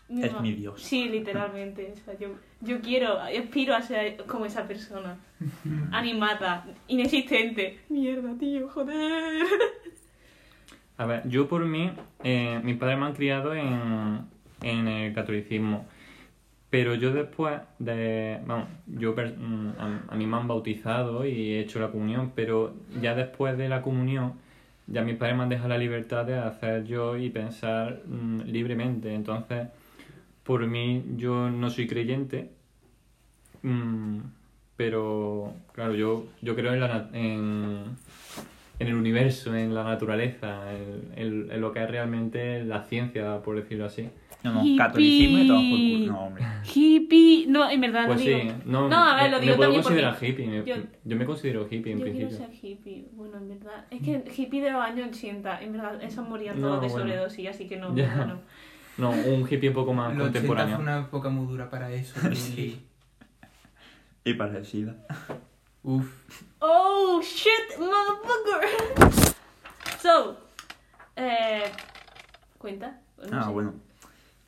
[0.09, 0.83] Es mi dios.
[0.83, 1.95] Sí, literalmente.
[1.95, 2.31] O sea, yo,
[2.63, 5.21] yo quiero, aspiro a ser como esa persona.
[5.93, 7.79] Animada, inexistente.
[7.89, 9.47] Mierda, tío, joder.
[11.01, 11.91] A ver, yo por mí,
[12.23, 14.21] eh, mis padres me han criado en,
[14.61, 15.87] en el catolicismo,
[16.69, 19.71] pero yo después de, vamos, yo mm,
[20.11, 23.81] a, mí me han bautizado y he hecho la comunión, pero ya después de la
[23.81, 24.35] comunión,
[24.89, 29.15] ya mis padres me han dejado la libertad de hacer yo y pensar mm, libremente,
[29.15, 29.69] entonces,
[30.45, 32.51] por mí yo no soy creyente,
[33.63, 34.19] mm,
[34.77, 37.97] pero claro, yo, yo creo en la, en,
[38.81, 43.41] en el universo, en la naturaleza, en, en- en lo que es realmente la ciencia,
[43.43, 44.09] por decirlo así.
[44.43, 44.77] No, no, Hippie.
[44.79, 46.15] catolicismo y todo por.
[46.15, 46.45] No, hombre.
[46.75, 47.47] Hippie.
[47.47, 48.55] No, en verdad Pues no sí, digo.
[48.65, 50.77] no, No, a ver, me- lo digo me puedo también considerar porque hippie, me- yo-
[51.05, 52.47] yo, me considero hippie en Yo quiero principio.
[52.47, 53.05] ser hippie.
[53.13, 53.85] Bueno, en verdad.
[53.91, 57.05] Es que hippie de los años 80, en verdad, esos morían No, todos de bueno.
[57.05, 58.41] sobredosis, así que no, verdad no.
[58.97, 60.77] No, un hippie un poco más Los 80 contemporáneo.
[60.77, 62.15] fue una época muy dura para eso.
[62.57, 62.81] Lili.
[64.25, 64.97] Y para el SIDA.
[65.83, 66.43] Uf.
[66.61, 69.35] Oh, shit, motherfucker.
[70.01, 70.37] So,
[71.17, 71.65] eh.
[72.59, 72.99] ¿Cuenta?
[73.31, 73.51] No Ah, sé.
[73.51, 73.75] bueno.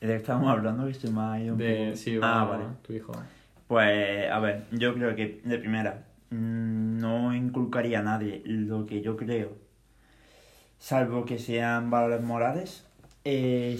[0.01, 0.87] ¿De qué estábamos hablando?
[0.87, 1.97] Que se me ha ido un De, poco.
[1.97, 2.63] sí, ah, o vale.
[2.81, 3.13] tu hijo.
[3.67, 9.01] Pues, a ver, yo creo que de primera mm, no inculcaría a nadie lo que
[9.01, 9.51] yo creo,
[10.79, 12.85] salvo que sean valores morales.
[13.25, 13.79] Eh,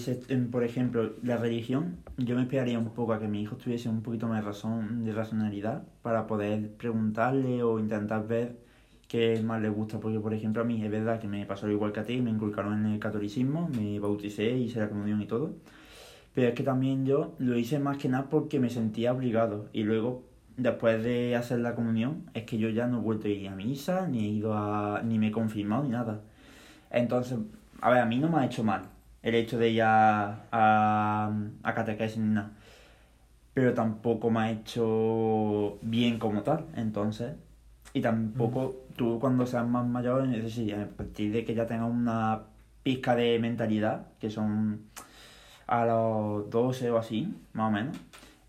[0.50, 4.00] por ejemplo, la religión, yo me esperaría un poco a que mi hijo tuviese un
[4.02, 8.56] poquito más de razón, de racionalidad para poder preguntarle o intentar ver
[9.06, 10.00] qué más le gusta.
[10.00, 12.30] Porque, por ejemplo, a mí es verdad que me pasó igual que a ti, me
[12.30, 15.52] inculcaron en el catolicismo, me bauticé, hice la comunión y todo.
[16.34, 19.68] Pero es que también yo lo hice más que nada porque me sentía obligado.
[19.74, 20.24] Y luego,
[20.56, 23.54] después de hacer la comunión, es que yo ya no he vuelto a ir a
[23.56, 25.02] misa, ni he ido a.
[25.04, 26.22] ni me he confirmado, ni nada.
[26.90, 27.38] Entonces,
[27.80, 28.93] a ver, a mí no me ha hecho mal
[29.24, 31.32] el hecho de ir a, a,
[31.62, 32.52] a catequesis ni nada.
[33.54, 36.66] Pero tampoco me ha hecho bien como tal.
[36.76, 37.32] Entonces,
[37.92, 41.90] y tampoco tú cuando seas más mayor, es decir, a partir de que ya tengas
[41.90, 42.42] una
[42.82, 44.82] pizca de mentalidad, que son
[45.66, 47.96] a los 12 o así, más o menos,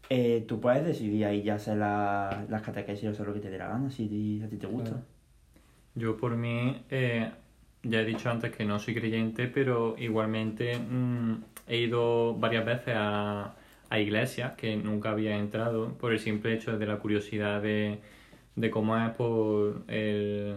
[0.10, 3.50] eh, tú puedes decidir ahí ya hacer la- las catequesis o hacer lo que te
[3.50, 4.90] dé la gana, si a ti te gusta.
[4.90, 5.06] Claro.
[5.96, 7.32] Yo por mí, eh,
[7.88, 11.36] ya he dicho antes que no soy creyente, pero igualmente mm,
[11.68, 13.56] he ido varias veces a,
[13.90, 18.00] a iglesias que nunca había entrado por el simple hecho de la curiosidad de,
[18.56, 20.56] de cómo es por el,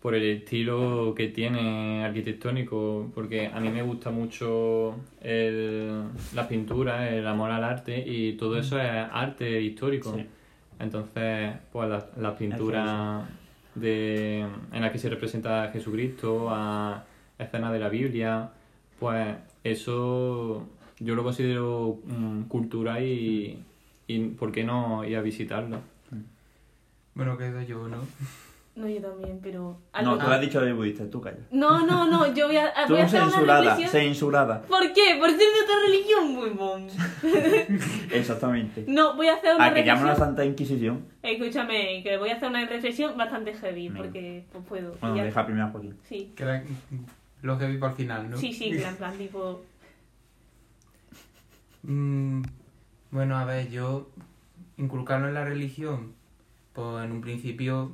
[0.00, 6.04] por el estilo que tiene arquitectónico, porque a mí me gusta mucho el,
[6.34, 10.14] la pintura, el amor al arte y todo eso es arte histórico.
[10.14, 10.26] Sí.
[10.80, 13.24] Entonces, pues las las pinturas
[13.74, 14.40] de,
[14.72, 17.04] en las que se representa a Jesucristo, a
[17.38, 18.50] escenas de la Biblia,
[18.98, 20.66] pues eso
[20.98, 23.62] yo lo considero mm, cultura y,
[24.06, 25.80] y ¿por qué no ir a visitarlo?
[27.14, 27.98] Bueno, quedo yo, ¿no?
[28.76, 29.78] No, yo también, pero.
[30.02, 31.38] No, tú has dicho de budista, tú calla.
[31.52, 33.90] no, no, no, yo voy a, Tú voy a hacer una censurada, reflexión.
[34.02, 34.62] censurada.
[34.62, 35.16] ¿Por qué?
[35.20, 36.32] ¿Por ser de otra religión?
[36.34, 36.88] Muy bon.
[38.10, 38.84] Exactamente.
[38.88, 40.16] No, voy a hacer una A que llaman a la reflexión.
[40.26, 41.04] Santa Inquisición.
[41.22, 44.96] Escúchame, que voy a hacer una reflexión bastante heavy, porque pues puedo.
[45.00, 45.96] Bueno, ya- deja primero a Joaquín.
[46.08, 46.64] Sí, Queda
[47.42, 48.36] lo que vi para el final, ¿no?
[48.36, 49.62] sí, sí, que en plan tipo.
[51.86, 52.42] Mm,
[53.10, 54.08] bueno, a ver, yo
[54.78, 56.14] inculcarlo en la religión,
[56.72, 57.92] pues en un principio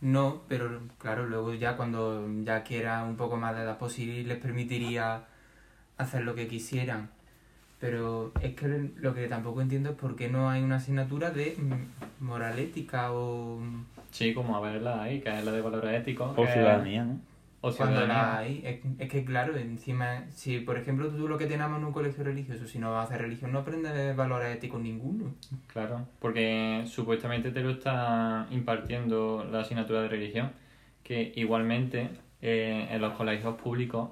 [0.00, 4.38] no, pero claro, luego ya cuando ya quiera un poco más de edad posible les
[4.38, 5.24] permitiría
[5.96, 7.10] hacer lo que quisieran.
[7.80, 11.56] Pero es que lo que tampoco entiendo es por qué no hay una asignatura de
[11.56, 13.60] mm, moral ética o,
[14.10, 16.32] Sí, como a verla ahí, que es la de valores éticos.
[16.36, 17.20] O ciudadanía, ¿no?
[17.60, 18.62] O cuando la hay.
[18.64, 22.22] Es, es que claro, encima, si por ejemplo tú lo que tenemos en un colegio
[22.24, 25.34] religioso, si no vas a hacer religión, no aprendes valores éticos ninguno.
[25.66, 30.52] Claro, porque supuestamente te lo está impartiendo la asignatura de religión,
[31.02, 32.10] que igualmente
[32.42, 34.10] eh, en los colegios públicos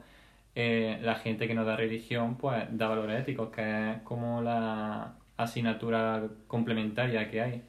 [0.55, 5.15] eh, la gente que no da religión pues da valores éticos, que es como la
[5.37, 7.63] asignatura complementaria que hay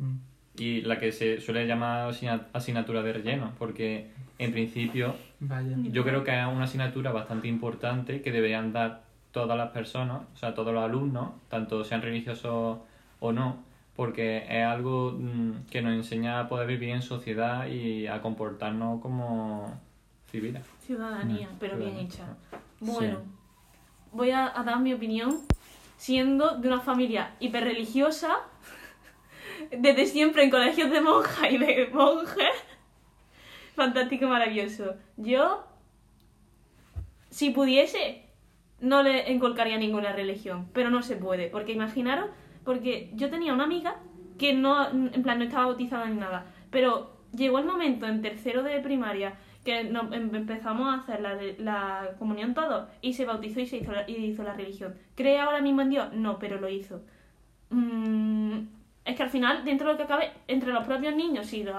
[0.00, 0.16] Mm.
[0.60, 5.76] Y la que se suele llamar asigna- asignatura de relleno, porque en principio Vaya.
[5.84, 10.36] yo creo que es una asignatura bastante importante que deberían dar todas las personas, o
[10.36, 12.78] sea, todos los alumnos, tanto sean religiosos
[13.20, 13.56] o no,
[13.96, 19.00] porque es algo mm, que nos enseña a poder vivir en sociedad y a comportarnos
[19.00, 19.78] como
[20.30, 20.62] civiles.
[20.80, 22.24] Ciudadanía, pero bien hecha.
[22.80, 23.18] Bueno,
[24.12, 25.36] voy a, a dar mi opinión
[25.96, 28.38] siendo de una familia hiperreligiosa,
[29.70, 32.54] desde siempre en colegios de monjas y de monjes.
[33.74, 34.94] Fantástico y maravilloso.
[35.16, 35.64] Yo,
[37.30, 38.24] si pudiese,
[38.80, 42.30] no le inculcaría ninguna religión, pero no se puede, porque imaginaros,
[42.64, 43.96] porque yo tenía una amiga
[44.38, 48.62] que no, en plan, no estaba bautizada ni nada, pero llegó el momento en tercero
[48.62, 53.66] de primaria que em- empezamos a hacer la, la comunión todos y se bautizó y
[53.66, 54.94] se hizo la, y hizo la religión.
[55.14, 56.12] ¿Cree ahora mismo en Dios?
[56.14, 57.02] No, pero lo hizo.
[57.70, 58.60] Mm,
[59.10, 61.74] es que al final, dentro de lo que cabe, entre los propios niños, si lo,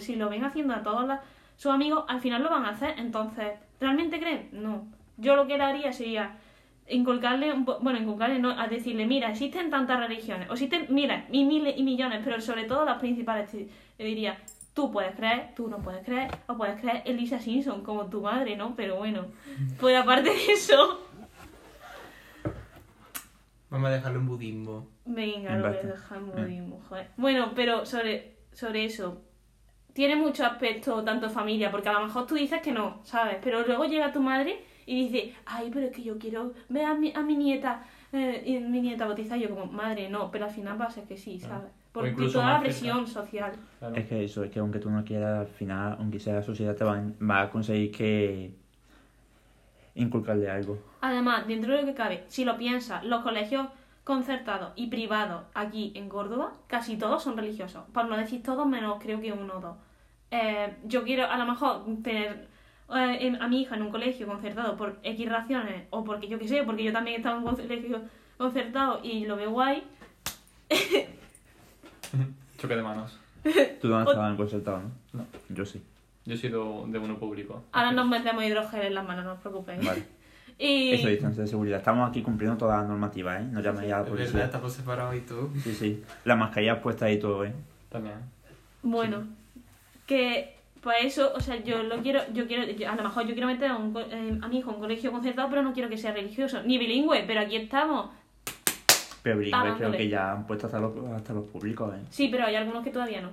[0.00, 1.18] si lo ven haciendo a todos
[1.56, 2.94] sus amigos, al final lo van a hacer.
[2.98, 4.48] Entonces, ¿realmente creen?
[4.52, 4.86] No.
[5.16, 6.36] Yo lo que le haría sería
[6.88, 11.44] inculcarle, un bueno, inculcarle, no, a decirle, mira, existen tantas religiones, o existen, mira, y
[11.44, 14.38] miles y millones, pero sobre todo las principales, le diría,
[14.74, 18.22] tú puedes creer, tú no puedes creer, o puedes creer en Lisa Simpson, como tu
[18.22, 18.74] madre, ¿no?
[18.74, 19.26] Pero bueno,
[19.78, 21.00] pues aparte de eso,
[23.70, 24.88] Vamos a dejarlo en budismo.
[25.04, 26.32] venga, lo voy a dejar en Eh.
[26.42, 27.08] budismo, joder.
[27.16, 29.22] Bueno, pero sobre, sobre eso,
[29.92, 33.36] tiene mucho aspecto, tanto familia, porque a lo mejor tú dices que no, ¿sabes?
[33.42, 36.94] Pero luego llega tu madre y dice, ay, pero es que yo quiero ver a
[36.94, 40.46] mi, a mi nieta, eh, y mi nieta bautizada, y yo como, madre, no, pero
[40.46, 41.54] al final va a ser que sí, Claro.
[41.92, 42.12] ¿sabes?
[42.12, 43.52] Incluso toda la presión social.
[43.80, 43.96] Claro.
[43.96, 46.76] Es que eso, es que aunque tú no quieras, al final, aunque sea la sociedad,
[46.76, 48.54] te va, va a conseguir que
[49.94, 50.78] inculcarle algo.
[51.00, 53.66] Además, dentro de lo que cabe, si lo piensas, los colegios
[54.04, 57.84] concertados y privados aquí en Córdoba, casi todos son religiosos.
[57.92, 59.76] Por no decir todos, menos creo que uno o dos.
[60.30, 62.48] Eh, yo quiero a lo mejor tener
[62.92, 66.38] eh, en- a mi hija en un colegio concertado por X razones, o porque yo
[66.40, 68.00] qué sé, porque yo también estaba en un colegio
[68.36, 69.84] concertado y lo veo guay.
[72.58, 73.18] Choque de manos.
[73.80, 74.90] Tú no estabas en concertado, ¿no?
[75.20, 75.26] No.
[75.50, 75.82] Yo sí.
[76.26, 77.62] Yo he sido de uno público.
[77.72, 79.84] Ahora nos metemos hidrogel en las manos, no os preocupéis.
[79.84, 80.02] Vale.
[80.62, 81.78] Y Eso, distancia de seguridad.
[81.78, 83.44] Estamos aquí cumpliendo todas las normativas, ¿eh?
[83.50, 84.44] No llaméis a la Es verdad, policía.
[84.44, 85.48] estamos separados y todo.
[85.64, 86.04] Sí, sí.
[86.26, 87.54] La mascarilla puesta ahí y todo, ¿eh?
[87.88, 88.16] También.
[88.82, 89.24] Bueno,
[90.06, 93.32] que pues eso, o sea, yo lo quiero, yo quiero, yo- a lo mejor yo
[93.32, 95.72] quiero meter a, un co- eh, a mi hijo en un colegio concertado, pero no
[95.72, 98.10] quiero que sea religioso, ni bilingüe, pero aquí estamos.
[99.22, 102.00] Pero bilingüe creo que ya han puesto hasta los, hasta los públicos, ¿eh?
[102.10, 103.30] Sí, pero hay algunos que todavía no.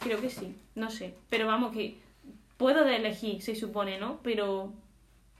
[0.00, 1.14] Creo que sí, no sé.
[1.28, 1.96] Pero vamos, que
[2.56, 4.18] puedo elegir, se supone, ¿no?
[4.22, 4.72] Pero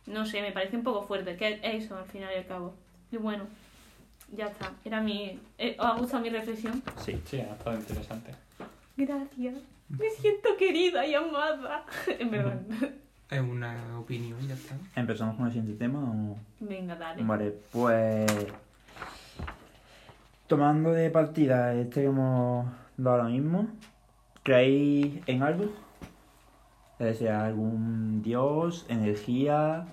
[0.07, 2.75] no sé, me parece un poco fuerte, que es eso al final y al cabo.
[3.12, 3.44] Y bueno,
[4.37, 4.73] ya está.
[4.85, 5.38] Era mi.
[5.59, 6.83] eh, ¿Os ha gustado mi reflexión?
[6.97, 7.21] Sí.
[7.25, 8.35] Sí, ha estado interesante.
[8.97, 9.55] Gracias.
[9.88, 11.85] Me siento querida y amada.
[12.18, 12.61] en verdad.
[13.31, 14.75] Es una opinión, ya está.
[14.97, 16.38] ¿Empezamos con el siguiente tema o...?
[16.61, 17.23] Venga, dale.
[17.23, 18.27] Vale, pues...
[20.47, 22.66] Tomando de partida este que hemos
[22.97, 23.68] dado ahora mismo,
[24.49, 25.67] ¿creéis en algo?
[26.99, 29.87] Decir, algún dios, energía,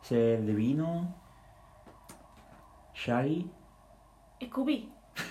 [0.00, 1.14] ser divino,
[2.94, 3.48] Shaggy.
[4.44, 4.88] Scooby.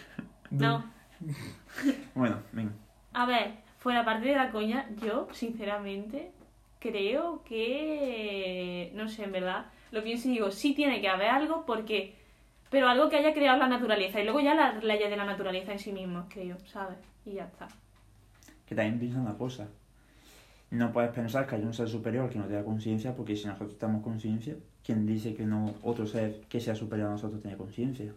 [0.51, 0.83] No.
[2.15, 2.71] Bueno, venga.
[3.13, 6.31] A ver, fuera parte de la coña, yo, sinceramente,
[6.79, 8.91] creo que.
[8.95, 9.65] No sé, en verdad.
[9.91, 12.15] Lo pienso y digo, sí tiene que haber algo porque.
[12.69, 14.21] Pero algo que haya creado la naturaleza.
[14.21, 16.97] Y luego ya las leyes de la naturaleza en sí mismas, creo, ¿sabes?
[17.25, 17.67] Y ya está.
[18.71, 19.67] Que también piensa una cosa.
[20.69, 23.77] No puedes pensar que hay un ser superior que no tenga conciencia, porque si nosotros
[23.77, 28.13] tenemos conciencia, ¿quién dice que no otro ser que sea superior a nosotros tiene conciencia?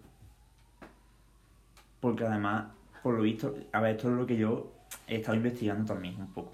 [1.98, 2.66] Porque además,
[3.02, 4.70] por lo visto, a ver, esto es lo que yo
[5.08, 6.52] he estado investigando también un poco.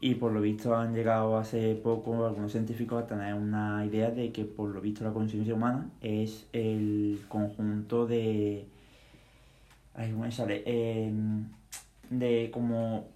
[0.00, 4.30] Y por lo visto han llegado hace poco algunos científicos a tener una idea de
[4.30, 8.66] que por lo visto la conciencia humana es el conjunto de...
[9.94, 10.62] Ay, ¿cómo me sale?
[10.64, 11.48] Em,
[12.08, 13.11] de como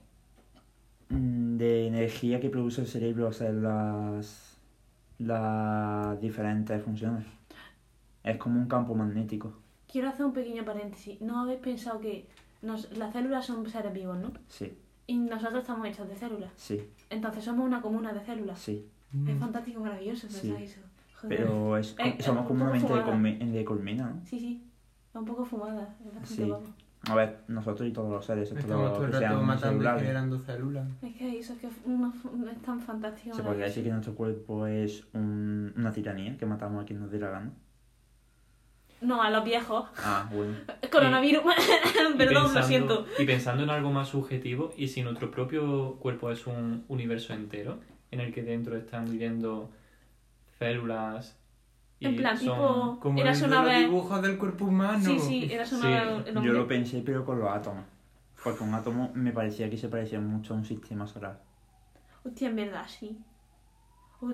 [1.09, 4.59] de energía que produce el cerebro hacer las,
[5.19, 7.25] las diferentes funciones.
[8.25, 9.53] Es como un campo magnético.
[9.90, 11.21] Quiero hacer un pequeño paréntesis.
[11.21, 12.27] ¿No habéis pensado que
[12.62, 14.33] nos- las células son seres vivos, no?
[14.49, 14.77] Sí,
[15.09, 16.51] Y nosotros estamos hechos de células.
[16.57, 18.59] sí, Entonces somos una comuna de células.
[18.59, 18.87] sí.
[19.27, 20.40] Es fantástico, maravilloso Sí.
[20.49, 20.81] pensar eso.
[21.23, 21.38] Joder.
[21.38, 22.92] Pero es, somos un como una mente
[23.47, 24.21] de, colmena, ¿no?
[24.27, 24.62] Sí, sí.
[25.09, 25.95] Es un poco fumada.
[26.01, 26.42] Es bastante Sí.
[26.42, 26.66] guapo.
[27.09, 29.99] A ver, nosotros y todos los seres, Estamos todos todo el que sean matando y
[30.01, 30.88] generando células.
[31.03, 32.12] Es que eso es que uno-
[32.51, 33.37] es tan fantástico.
[33.37, 37.11] Se podría decir que nuestro cuerpo es un- una tiranía, que matamos a quien nos
[37.11, 37.53] dé la gana.
[39.01, 39.88] No, a los viejos.
[39.99, 40.55] Ah, bueno.
[40.90, 41.42] Coronavirus.
[41.45, 43.07] Y Perdón, lo pensando- siento.
[43.19, 47.79] Y pensando en algo más subjetivo, y si nuestro propio cuerpo es un universo entero,
[48.11, 49.71] en el que dentro están viviendo
[50.59, 51.37] células
[52.01, 52.47] En plan, son...
[52.55, 52.99] tipo.
[53.01, 53.79] Como Eras el una los vez.
[53.87, 55.05] dibujos del cuerpo humano.
[55.05, 56.27] Sí, sí, eras una Sí, vez.
[56.37, 57.85] el Yo lo pensé, pero con los átomos.
[58.45, 61.43] Porque un átomo me parecía que se parecía mucho a un sistema solar.
[62.25, 63.19] Hostia, en verdad, sí.
[64.21, 64.33] Oh,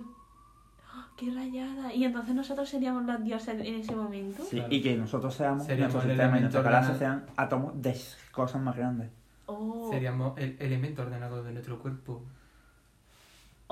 [0.93, 1.09] ¡ah!
[1.17, 1.93] ¡Qué rayada!
[1.95, 4.43] Y entonces nosotros seríamos los dioses en ese momento.
[4.45, 4.73] Sí, Claro.
[4.75, 7.97] y que nosotros seamos, Seríamos nuestro el sistema y nuestra galaxia sean átomos de
[8.33, 9.11] cosas más grandes.
[9.47, 12.23] Oh, Seríamos el elemento ordenado de nuestro cuerpo.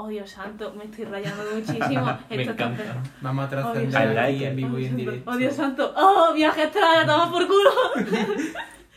[0.00, 2.04] Oh, Dios santo, me estoy rayando muchísimo.
[2.30, 3.02] Me Esto encanta.
[3.20, 5.30] Vamos a Oh, trascender I like en vivo y en Oh, directo.
[5.30, 5.94] Oh, Dios santo.
[5.96, 7.70] Oh, viaje astral, toma por culo.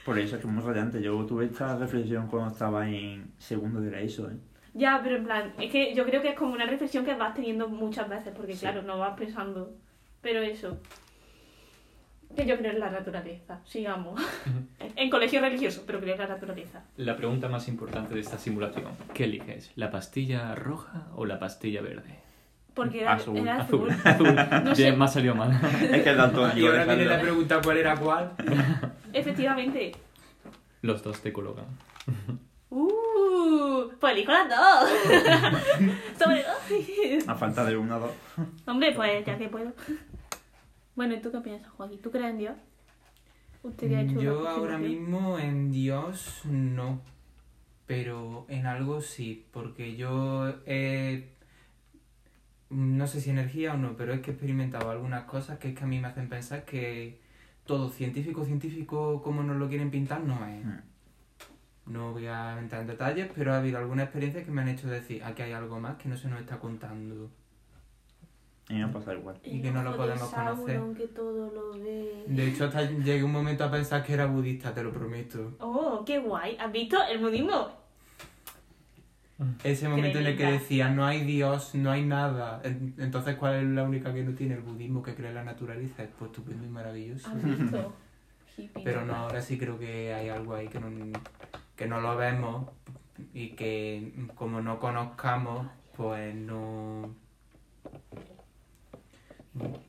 [0.05, 1.01] Por eso es que es muy radiante.
[1.01, 4.35] Yo tuve esta reflexión cuando estaba en segundo de la ESO, ¿eh?
[4.73, 7.33] Ya, pero en plan, es que yo creo que es como una reflexión que vas
[7.33, 8.59] teniendo muchas veces, porque Sí.
[8.61, 9.71] claro, no vas pensando.
[10.21, 10.77] Pero eso.
[12.35, 14.19] Que yo creo en la naturaleza, sigamos.
[14.95, 16.83] en colegio religioso, pero creo en la naturaleza.
[16.97, 18.91] La pregunta más importante de esta simulación.
[19.13, 19.71] ¿Qué eliges?
[19.75, 22.19] ¿La pastilla roja o la pastilla verde?
[22.73, 23.91] Porque era Azul, era Azul.
[23.91, 24.29] azul.
[24.39, 24.63] Azul.
[24.63, 24.81] No sé.
[24.83, 25.51] Bien, me ha salido mal.
[25.91, 27.21] Es que el daltónico Y ahora viene la Sandra.
[27.21, 28.31] pregunta cuál era cuál.
[29.13, 29.91] Efectivamente.
[30.81, 31.65] Los dos te colocan.
[32.71, 34.89] Uh, pues elijo las dos.
[36.17, 37.27] Sobre dos.
[37.27, 38.11] A falta de una o dos.
[38.65, 39.71] Hombre, pues ya que puedo.
[40.95, 42.01] Bueno, ¿y tú qué piensas, Joaquín?
[42.01, 42.55] ¿Tú crees en Dios?
[43.63, 47.01] Usted que ha hecho Yo una ahora mismo en Dios no.
[47.87, 49.47] Pero en algo sí.
[49.51, 51.29] Porque yo he.
[52.69, 55.75] No sé si energía o no, pero es que he experimentado algunas cosas que es
[55.75, 57.21] que a mí me hacen pensar que
[57.65, 60.65] todo científico, científico como nos lo quieren pintar, no es.
[60.65, 60.79] Mm.
[61.85, 64.87] No voy a entrar en detalles, pero ha habido algunas experiencias que me han hecho
[64.89, 67.29] decir, aquí hay algo más que no se nos está contando.
[68.69, 69.37] A mí me pasa igual.
[69.43, 70.75] y que no lo podemos conocer.
[70.77, 72.23] Sauron, que todo lo ve.
[72.27, 75.51] De hecho, hasta llegué un momento a pensar que era budista, te lo prometo.
[75.59, 76.55] Oh, qué guay.
[76.57, 77.67] ¿Has visto el budismo?
[79.63, 82.61] Ese momento en el que decía, no hay Dios, no hay nada.
[82.63, 85.43] En- Entonces, ¿cuál es la única que no tiene el budismo que cree en la
[85.43, 86.03] naturaleza?
[86.03, 87.27] Es pues estupendo y maravilloso.
[87.29, 87.93] ¿Has visto?
[88.57, 88.83] Hippie.
[88.83, 90.87] Pero no, ahora sí creo que hay algo ahí que no,
[91.75, 92.69] que no lo vemos
[93.33, 97.13] y que como no conozcamos, pues no...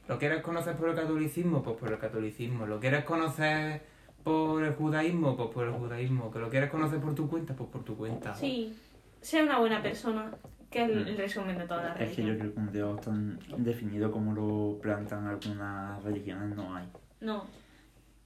[0.09, 1.63] ¿Lo quieres conocer por el catolicismo?
[1.63, 2.67] Pues por el catolicismo.
[2.67, 3.83] ¿Lo quieres conocer
[4.23, 5.37] por el judaísmo?
[5.37, 6.31] Pues por el judaísmo.
[6.31, 7.55] ¿Que lo quieres conocer por tu cuenta?
[7.55, 8.35] Pues por tu cuenta.
[8.35, 8.77] Sí,
[9.21, 10.31] sea una buena persona,
[10.71, 11.17] que es el, Mm.
[11.17, 12.39] resumen de toda la Es que yo religión.
[12.39, 16.87] creo que un Dios tan definido como lo plantan algunas religiones no hay.
[17.21, 17.45] No,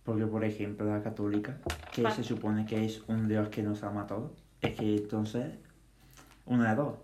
[0.05, 1.59] Porque, por ejemplo, la católica,
[1.93, 5.53] que se supone que es un Dios que nos ama a todos, es que entonces,
[6.47, 6.95] una de dos.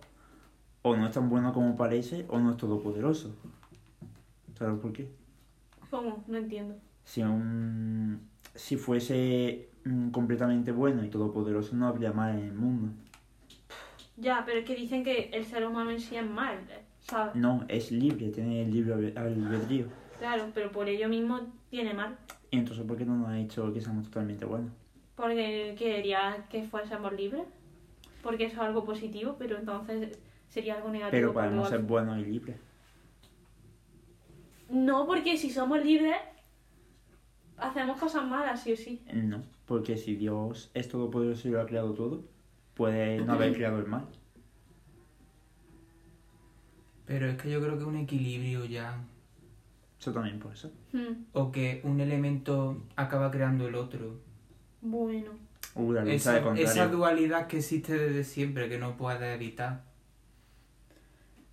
[0.80, 3.36] O no es tan bueno como parece, o no es todopoderoso.
[4.58, 5.08] ¿Sabes por qué?
[5.90, 6.24] ¿cómo?
[6.26, 6.76] No entiendo.
[7.04, 8.20] Si, un,
[8.54, 12.92] si fuese mm, completamente bueno y todopoderoso, no habría mal en el mundo.
[14.16, 16.58] Ya, pero es que dicen que el ser humano en sí es mal,
[17.00, 17.34] ¿sabes?
[17.34, 19.86] No, es libre, tiene el libre albe- albedrío.
[20.18, 22.16] Claro, pero por ello mismo tiene mal.
[22.50, 24.70] Y entonces, ¿por qué no nos ha hecho que seamos totalmente buenos?
[25.16, 27.42] Porque quería que fuésemos libres.
[28.22, 31.10] Porque eso es algo positivo, pero entonces sería algo negativo.
[31.10, 32.56] Pero podemos ser buenos y libres.
[34.74, 36.16] No, porque si somos libres,
[37.56, 39.02] hacemos cosas malas, sí o sí.
[39.12, 42.24] No, porque si Dios es todopoderoso y lo ha creado todo,
[42.74, 44.06] puede no haber creado el mal.
[47.06, 49.00] Pero es que yo creo que un equilibrio ya.
[50.00, 50.72] Eso también puede ser.
[50.92, 54.18] Hmm, O que un elemento acaba creando el otro.
[54.80, 55.30] Bueno.
[55.76, 56.64] Uh, la lucha de Esa, contrario.
[56.64, 59.84] esa dualidad que existe desde siempre, que no puedes evitar.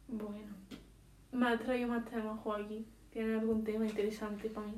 [0.08, 0.52] Bueno.
[1.32, 2.86] Me has traído más temas, Joaquín.
[3.12, 4.74] ¿Tienes algún tema interesante para mí?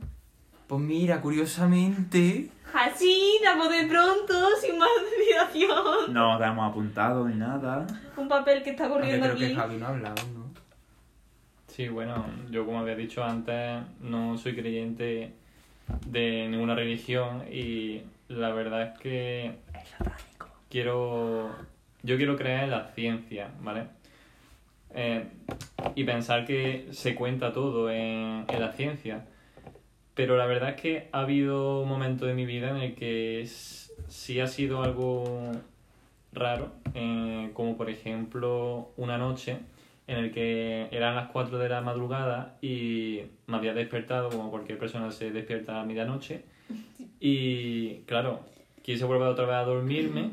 [0.68, 2.50] Pues mira, curiosamente.
[2.74, 6.14] Así, damos de pronto, sin más desviación.
[6.14, 7.86] No te hemos apuntado ni nada.
[8.18, 9.56] Un papel que está corriendo creo que aquí.
[9.56, 10.44] Javi no ha hablado, ¿no?
[11.68, 15.34] Sí, bueno, yo como había dicho antes, no soy creyente
[16.08, 19.56] de ninguna religión y la verdad es que
[20.70, 21.52] quiero
[22.04, 23.88] yo quiero creer en la ciencia, ¿vale?
[24.96, 25.26] Eh,
[25.96, 29.26] y pensar que se cuenta todo en, en la ciencia.
[30.16, 33.48] Pero la verdad es que ha habido momentos de mi vida en el que
[34.08, 35.52] sí ha sido algo
[36.34, 39.58] raro, eh, como por ejemplo una noche
[40.08, 44.78] en el que eran las 4 de la madrugada y me había despertado como cualquier
[44.78, 46.44] persona se despierta a medianoche
[47.20, 48.42] y claro,
[48.82, 50.32] quise volver otra vez a dormirme,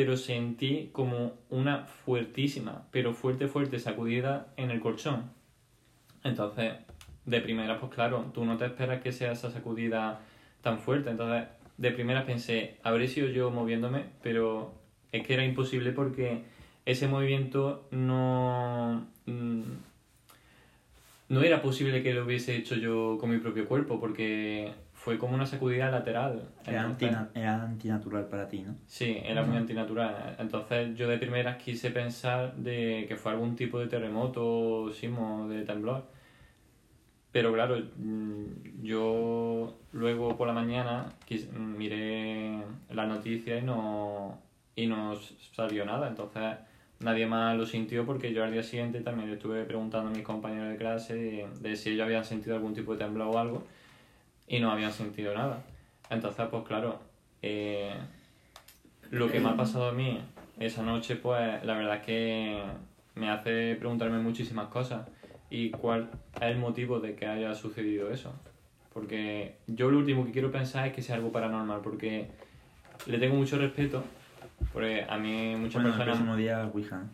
[0.00, 5.30] pero sentí como una fuertísima, pero fuerte, fuerte sacudida en el colchón.
[6.24, 6.72] Entonces,
[7.26, 10.22] de primera, pues claro, tú no te esperas que sea esa sacudida
[10.62, 11.10] tan fuerte.
[11.10, 14.72] Entonces, de primera pensé, habré sido yo moviéndome, pero
[15.12, 16.44] es que era imposible porque
[16.86, 19.06] ese movimiento no...
[19.26, 19.60] mm,
[21.28, 24.72] No era posible que lo hubiese hecho yo con mi propio cuerpo, porque
[25.02, 26.42] fue como una sacudida lateral.
[26.66, 28.74] Era, Entonces- antina- era antinatural para ti, ¿no?
[28.86, 30.36] Sí, era muy antinatural.
[30.38, 35.62] Entonces yo de primeras quise pensar de que fue algún tipo de terremoto, sismo, de
[35.64, 36.04] temblor.
[37.32, 42.58] Pero claro, mm, yo luego por la mañana quis- miré
[42.90, 44.38] las noticias y no,
[44.76, 45.14] y no
[45.54, 46.08] salió nada.
[46.08, 46.56] Entonces
[46.98, 50.24] nadie más lo sintió porque yo al día siguiente también le estuve preguntando a mis
[50.24, 53.62] compañeros de clase de, de si ellos habían sentido algún tipo de temblor o algo
[54.50, 55.62] y no habían sentido nada.
[56.10, 56.98] Entonces, pues claro,
[57.40, 57.94] eh,
[59.10, 60.20] lo que me ha pasado a mí
[60.58, 62.62] esa noche, pues la verdad es que
[63.14, 65.06] me hace preguntarme muchísimas cosas
[65.50, 68.34] y cuál es el motivo de que haya sucedido eso.
[68.92, 72.28] Porque yo lo último que quiero pensar es que sea algo paranormal, porque
[73.06, 74.02] le tengo mucho respeto,
[74.72, 76.06] porque a mí muchas Bueno, el personas...
[76.06, 77.08] próximo día Ouija, ¿no?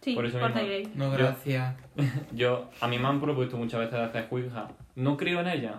[0.00, 0.90] Sí, Por eso mismo.
[0.96, 1.76] No, Yo- gracias.
[2.32, 4.66] Yo, a mí me han propuesto muchas veces hacer Ouija.
[4.96, 5.74] No creo en ella,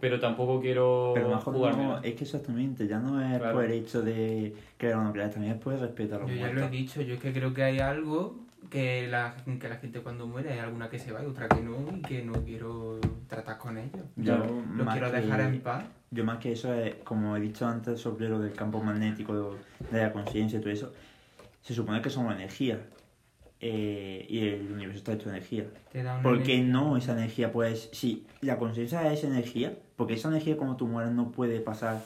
[0.00, 3.54] pero tampoco quiero Pero no, es que exactamente, ya no es Claro.
[3.54, 6.36] por el hecho de o no creer, también es por el respeto a los Yo
[6.36, 6.70] ya lo he muertos.
[6.70, 8.36] dicho, yo es que creo que hay algo
[8.70, 11.60] que la, que la gente cuando muere hay alguna que se va y otra que
[11.60, 12.98] no y que no quiero
[13.28, 14.02] tratar con ellos.
[14.16, 14.36] Yo,
[14.76, 15.84] Lo quiero que- dejar en paz.
[16.12, 19.56] Yo más que eso es, como he dicho antes sobre lo del campo magnético,
[19.90, 20.92] de la conciencia y todo eso,
[21.62, 22.80] se supone que somos energía.
[23.60, 25.64] Eh, y el universo está hecho de energía.
[26.22, 26.72] ¿Por qué energía.
[26.72, 27.52] no esa energía?
[27.52, 32.02] Pues si la conciencia es energía, porque esa energía como tú mueres no puede pasar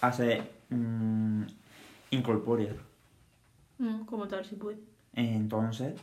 [0.00, 1.42] a ser mm,
[2.10, 2.72] incorpórea.
[3.78, 4.78] Mm, como tal, si puede.
[5.14, 5.94] Entonces,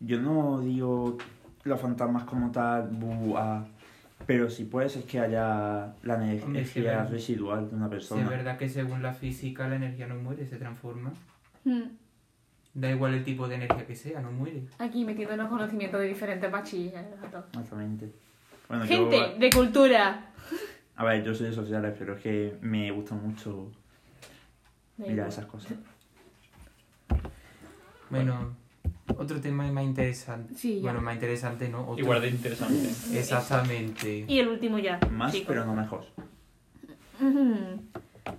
[0.00, 1.18] yo no digo
[1.64, 3.66] los fantasmas como tal, bu, ah,
[4.26, 8.22] pero sí puede ser que haya la Hombre, sí, energía residual de una Sí, persona.
[8.22, 11.12] es verdad que según la física la energía no muere, se transforma.
[11.64, 11.82] Mm.
[12.74, 14.64] Da igual el tipo de energía que sea, no muere.
[14.78, 16.50] Aquí metiendo los conocimientos de diferentes
[17.30, 17.44] todos.
[17.46, 18.10] Exactamente.
[18.68, 20.30] Bueno, Gente yo, de cultura.
[20.96, 23.70] a ver, yo soy de sociales, pero es que me gusta mucho
[24.96, 25.74] mirar esas cosas.
[28.10, 28.54] Bueno,
[29.16, 30.54] otro tema más interesante.
[30.54, 30.80] Sí.
[30.82, 31.82] Bueno, más interesante, ¿no?
[31.88, 32.88] Otro- Igual de interesante.
[33.18, 34.24] Exactamente.
[34.28, 34.98] Y el último ya.
[35.10, 35.46] Más, chicos.
[35.48, 36.04] pero no mejor.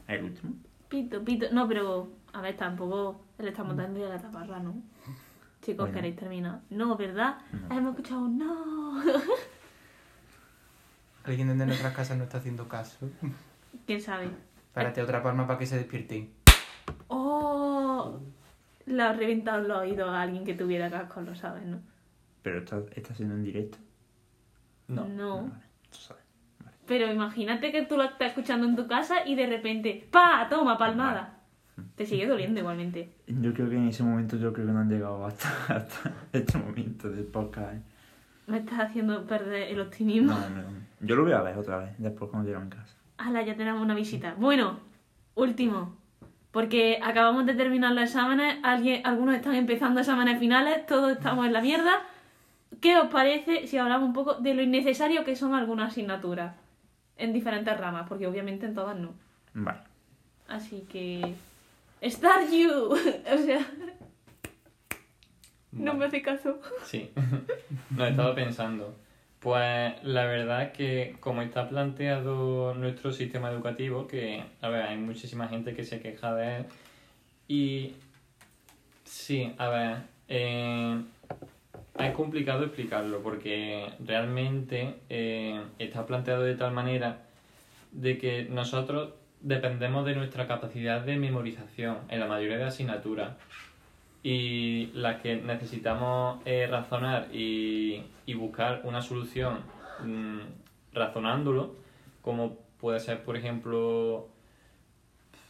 [0.07, 0.53] El último.
[0.89, 1.47] Pito, pito.
[1.51, 4.75] No, pero a ver, tampoco le estamos dando ya la taparra, ¿no?
[5.61, 5.95] Chicos, Bueno.
[5.95, 6.59] ¿queréis terminar?
[6.69, 7.37] No, ¿verdad?
[7.51, 7.75] No.
[7.75, 9.01] Hemos escuchado un no.
[11.23, 13.09] Alguien de nuestras casas no está haciendo caso.
[13.87, 14.29] ¿Quién sabe?
[14.73, 16.31] Párate otra palma para que se despierten.
[17.07, 18.19] ¡Oh!
[18.85, 21.79] Le ha reventado los oídos a alguien que tuviera casco, lo sabes, ¿no?
[22.43, 23.79] Pero está, está siendo en directo.
[24.87, 25.07] No.
[25.07, 25.41] No.
[25.43, 26.23] Vale, tú sabes.
[26.85, 30.45] Pero imagínate que tú lo estás escuchando en tu casa y de repente, ¡pa!
[30.47, 31.34] Toma, palmada.
[31.95, 33.09] Te sigue doliendo igualmente.
[33.27, 36.57] Yo creo que en ese momento yo creo que no han llegado hasta, hasta este
[36.57, 37.75] momento del podcast.
[37.75, 37.81] ¿eh?
[38.47, 40.33] Me estás haciendo perder el optimismo.
[40.33, 40.77] No, no, no.
[41.01, 42.95] Yo lo voy a ver otra vez, después cuando llegue mi casa.
[43.17, 44.35] Hala, ya tenemos una visita.
[44.37, 44.79] Bueno,
[45.35, 45.95] último.
[46.51, 51.53] Porque acabamos de terminar los exámenes, alguien, algunos están empezando exámenes finales, todos estamos en
[51.53, 52.01] la mierda.
[52.79, 56.55] ¿Qué os parece si hablamos un poco de lo innecesario que son algunas asignaturas?
[57.17, 59.13] En diferentes ramas, porque obviamente en todas no.
[59.53, 59.79] Vale.
[60.47, 61.35] Así que...
[62.09, 62.91] Start you.
[63.33, 63.65] o sea,
[65.71, 66.59] no me hace caso.
[66.83, 67.11] Sí,
[67.95, 68.95] lo he estado pensando.
[69.39, 74.97] Pues la verdad es que como está planteado nuestro sistema educativo, que, a ver, hay
[74.97, 76.65] muchísima gente que se queja de él,
[77.47, 77.93] y
[79.03, 79.97] sí, a ver,
[80.29, 80.99] eh,
[81.99, 87.25] es complicado explicarlo porque realmente eh, está planteado de tal manera
[87.91, 89.13] de que nosotros
[89.45, 93.35] dependemos de nuestra capacidad de memorización en la mayoría de asignaturas
[94.23, 99.59] y las que necesitamos eh, razonar y, y buscar una solución
[100.03, 100.39] mm,
[100.93, 101.75] razonándolo,
[102.23, 104.27] como puede ser, por ejemplo,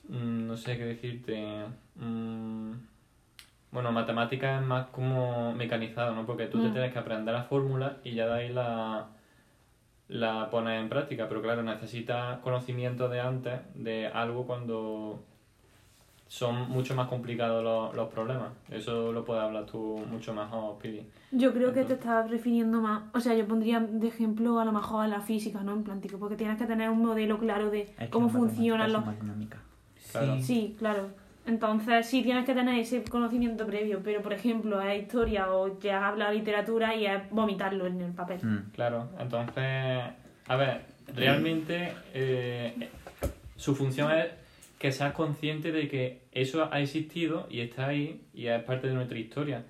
[0.10, 1.66] mm, no sé qué decirte,
[1.96, 2.72] mm,
[3.72, 6.26] Bueno, matemática es más como mecanizado, ¿no?
[6.26, 6.74] Porque tú te Mm.
[6.74, 9.08] tienes que aprender la fórmula y ya de ahí la,
[10.08, 11.28] la pones en práctica.
[11.28, 15.24] Pero claro, necesitas conocimiento de antes de algo cuando
[16.28, 18.50] son mucho más complicados los, los problemas.
[18.70, 21.08] Eso lo puedes hablar tú mucho mejor, Pidi.
[21.32, 24.72] Yo creo que te estás refiriendo más, o sea, yo pondría de ejemplo a lo
[24.72, 25.74] mejor a la física, ¿no?
[25.74, 29.04] En plan, tipo, porque tienes que tener un modelo claro de cómo funcionan los...
[30.42, 31.10] Sí, claro.
[31.48, 36.08] Entonces sí tienes que tener ese conocimiento previo, pero por ejemplo es historia o ya
[36.08, 38.40] habla literatura y es vomitarlo en el papel.
[38.42, 38.72] Mm.
[38.72, 39.64] Claro, entonces,
[40.48, 40.82] a ver,
[41.14, 42.90] realmente eh,
[43.56, 44.28] su función es
[44.80, 48.94] que seas consciente de que eso ha existido y está ahí y es parte de
[48.94, 49.64] nuestra historia.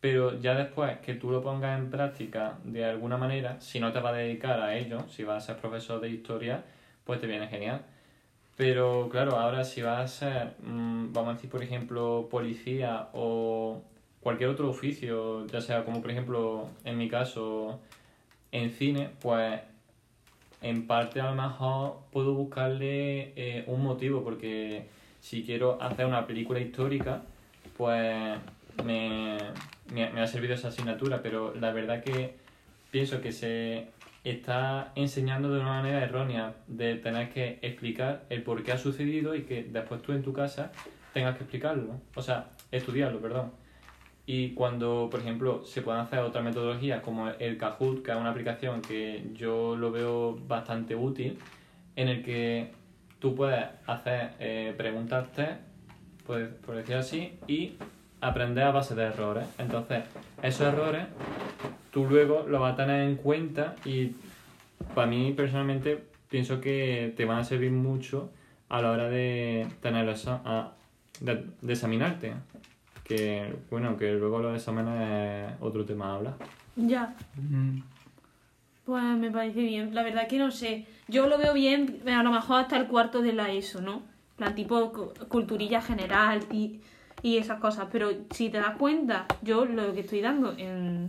[0.00, 4.00] Pero ya después que tú lo pongas en práctica de alguna manera, si no te
[4.00, 6.64] vas a dedicar a ello, si vas a ser profesor de historia,
[7.04, 7.82] pues te viene genial.
[8.60, 13.80] Pero claro, ahora si vas mm, vamos a decir, por ejemplo, policía o
[14.20, 17.80] cualquier otro oficio, ya sea como por ejemplo, en mi caso,
[18.52, 19.62] en cine, pues
[20.60, 24.88] en parte a lo mejor puedo buscarle eh, un motivo, porque
[25.22, 27.22] si quiero hacer una película histórica,
[27.78, 28.36] pues
[28.84, 29.38] me,
[29.90, 32.34] me, me ha servido esa asignatura, pero la verdad que
[32.90, 33.86] pienso que se
[34.24, 39.34] está enseñando de una manera errónea de tener que explicar el por qué ha sucedido
[39.34, 40.72] y que después tú en tu casa
[41.12, 43.52] tengas que explicarlo, o sea, estudiarlo, perdón.
[44.26, 48.30] Y cuando, por ejemplo, se pueden hacer otras metodologías como el Kahoot, que es una
[48.30, 51.38] aplicación que yo lo veo bastante útil,
[51.96, 52.70] en el que
[53.18, 55.60] tú puedes hacer eh, preguntas test,
[56.26, 57.74] pues, por decir así, y
[58.20, 59.46] aprender a base de errores.
[59.58, 60.04] Entonces,
[60.42, 61.06] esos errores
[61.90, 64.12] tú luego los vas a tener en cuenta y
[64.94, 68.30] para mí personalmente pienso que te van a servir mucho
[68.68, 70.72] a la hora de tener los exa- a-
[71.20, 72.34] de, de examinarte.
[73.04, 76.34] Que bueno, que luego los exámenes es otro tema a hablar.
[76.76, 77.80] Ya, Mm.
[78.84, 79.94] pues me parece bien.
[79.94, 80.86] La verdad que no sé.
[81.08, 84.02] Yo lo veo bien, a lo mejor hasta el cuarto de la ESO, ¿no?
[84.36, 86.80] Plan tipo cu- culturilla general y,
[87.22, 87.88] y esas cosas.
[87.90, 91.08] Pero si te das cuenta, yo lo que estoy dando en,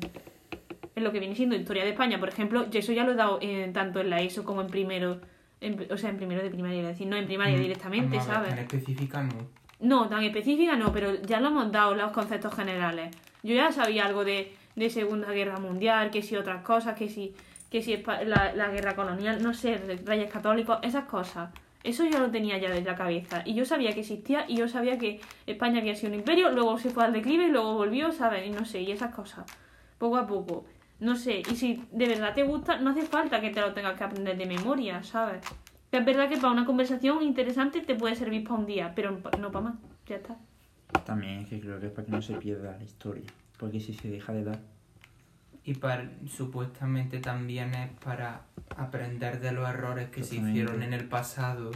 [1.01, 3.15] en lo que viene siendo historia de España, por ejemplo, yo eso ya lo he
[3.15, 5.19] dado en- tanto en la ESO como en primero.
[5.63, 8.25] en- o sea, en primero de primaria, a decir, no en primaria Mm, directamente, ver,
[8.25, 8.49] ¿sabes?
[8.49, 9.47] Tan específica no.
[9.79, 13.15] No, tan específica no, pero ya lo hemos dado los conceptos generales.
[13.43, 17.35] Yo ya sabía algo de, de Segunda Guerra Mundial, que si otras cosas, que si,
[17.69, 17.95] que si
[18.25, 21.51] la, la guerra colonial, no sé, reyes católicos, esas cosas.
[21.83, 23.43] Eso ya lo tenía ya desde la cabeza.
[23.45, 26.79] Y yo sabía que existía y yo sabía que España había sido un imperio, luego
[26.79, 28.47] se fue al declive y luego volvió, ¿sabes?
[28.47, 29.45] Y no sé, y esas cosas.
[29.99, 30.65] Poco a poco.
[31.01, 33.97] No sé, y si de verdad te gusta, no hace falta que te lo tengas
[33.97, 35.41] que aprender de memoria, ¿sabes?
[35.91, 39.51] Es verdad que para una conversación interesante te puede servir para un día, pero no
[39.51, 39.75] para más.
[40.05, 40.37] Ya está.
[41.03, 43.25] También es que creo que es para que no se pierda la historia.
[43.57, 44.59] Porque si se deja de dar.
[45.63, 48.43] Y para, supuestamente también es para
[48.77, 51.71] aprender de los errores que se hicieron en el pasado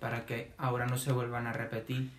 [0.00, 2.10] para que ahora no se vuelvan a repetir.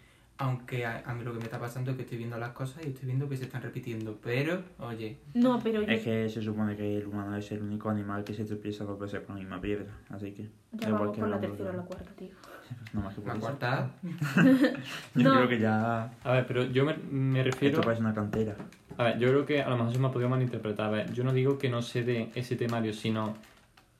[0.43, 2.83] Aunque a, a mí lo que me está pasando es que estoy viendo las cosas
[2.83, 4.17] y estoy viendo que se están repitiendo.
[4.23, 7.89] Pero, oye, No, pero yo Es que se supone que el humano es el único
[7.91, 9.85] animal que se tropieza dos veces con la misma piedra.
[10.09, 10.49] Así que.
[10.71, 12.29] ya igual vamos que por la tercera o la cuarta, tío.
[12.93, 13.41] No más que por la eso.
[13.41, 13.91] cuarta
[15.15, 15.35] Yo No.
[15.35, 16.13] creo que ya.
[16.23, 17.75] A ver, pero yo me, me refiero...
[17.75, 18.55] Esto parece una cantera.
[18.97, 20.87] A ver, yo creo que a lo mejor se me ha podido malinterpretar.
[20.87, 23.35] A ver, yo no digo que no se dé ese temario, sino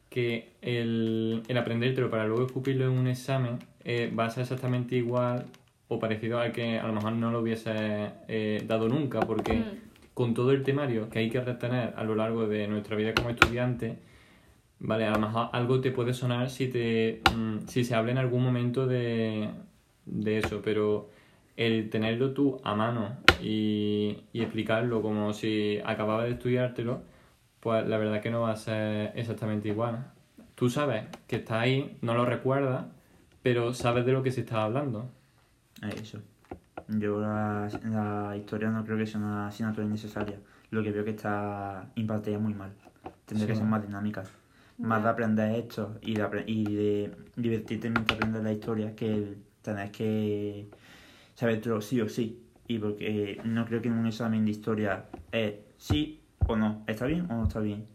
[0.09, 4.95] que el, el aprendértelo para luego escupirlo en un examen eh, va a ser exactamente
[4.95, 5.45] igual
[5.93, 7.73] o parecido al que a lo mejor no lo hubiese
[8.29, 9.63] eh, dado nunca, porque Mm.
[10.13, 13.29] con todo el temario que hay que retener a lo largo de nuestra vida como
[13.29, 13.97] estudiante,
[14.79, 18.17] vale, a lo mejor algo te puede sonar si te mm, si se habla en
[18.19, 19.49] algún momento de,
[20.05, 21.09] de eso, pero
[21.57, 27.01] el tenerlo tú a mano y, y explicarlo como si acababa de estudiártelo,
[27.59, 30.05] pues la verdad que no va a ser exactamente igual.
[30.55, 32.85] Tú sabes que está ahí, no lo recuerdas,
[33.43, 35.09] pero sabes de lo que se está hablando.
[35.81, 36.19] Eh, Eso.
[36.87, 40.39] Yo la, la historia no creo que sea una asignatura innecesaria.
[40.71, 42.71] Lo que veo que está impartida muy mal.
[43.25, 44.23] Tendría que ser más dinámica.
[44.77, 49.91] Más de aprender esto y de, y de divertirte mientras aprendes la historia que tener
[49.91, 50.69] que
[51.35, 52.41] saberlo sí o sí.
[52.67, 56.83] Y porque no creo que en un examen de historia es sí o no.
[56.87, 57.85] ¿Está bien o no está bien?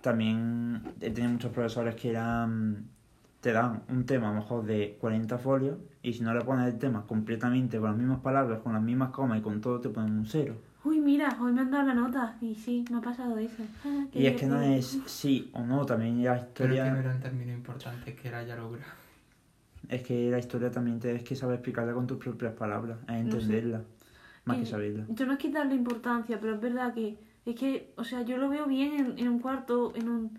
[0.00, 2.88] También he tenido muchos profesores que eran
[3.46, 6.66] te dan un tema a lo mejor de 40 folios y si no le pones
[6.66, 9.88] el tema completamente con las mismas palabras, con las mismas comas y con todo, te
[9.88, 10.56] ponen un cero.
[10.82, 13.62] Uy, mira, hoy me han dado la nota y sí, me ha pasado eso.
[13.84, 16.96] Ah, Y es que no es sí o no, también la pero es que no
[16.96, 18.90] historia, era un término importante, que era ya logrado.
[19.88, 23.82] es que la historia también tienes que saber explicarla con tus propias palabras, es entenderla.
[24.44, 25.04] más que Eh, saberlo.
[25.10, 28.48] Yo no es quitarle importancia, pero es verdad que, es que, o sea, yo lo
[28.48, 30.38] veo bien en, en un cuarto, en un,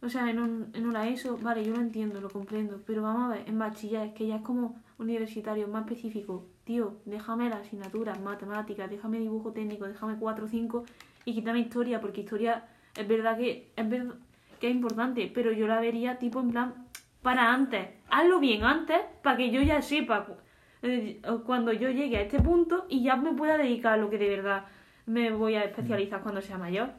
[0.00, 3.30] o sea, en un, en una ESO, vale, yo lo entiendo, lo comprendo, pero vamos
[3.30, 8.20] a ver, en bachiller, que ya es como universitario, más específico, tío, déjame las asignaturas,
[8.20, 10.84] matemáticas, déjame dibujo técnico, déjame 4 o 5
[11.24, 12.64] y quítame historia, porque historia
[12.96, 14.14] es verdad que es, ver-
[14.60, 16.74] que es importante, pero yo la vería tipo en plan,
[17.22, 20.26] para antes, hazlo bien antes, para que yo ya sepa
[20.82, 24.18] eh, cuando yo llegue a este punto y ya me pueda dedicar a lo que
[24.18, 24.64] de verdad
[25.06, 26.90] me voy a especializar cuando sea mayor.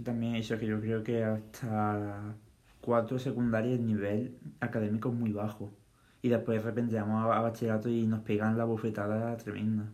[0.00, 2.34] Que también eso, que yo creo que hasta
[2.80, 5.70] cuatro secundaria el nivel académico es muy bajo.
[6.22, 9.84] Y después de repente vamos a, bachillerato y nos pegan la bofetada tremenda.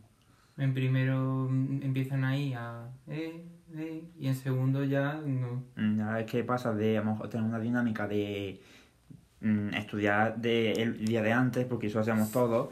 [0.59, 2.89] En primero empiezan ahí a...
[3.09, 3.45] Eh,
[3.75, 5.65] eh, y en segundo ya no.
[5.75, 8.61] Mm, Ya es que pasa de a lo mejor tener una dinámica de
[9.41, 12.69] mm, estudiar de el día de antes, porque eso hacemos todos,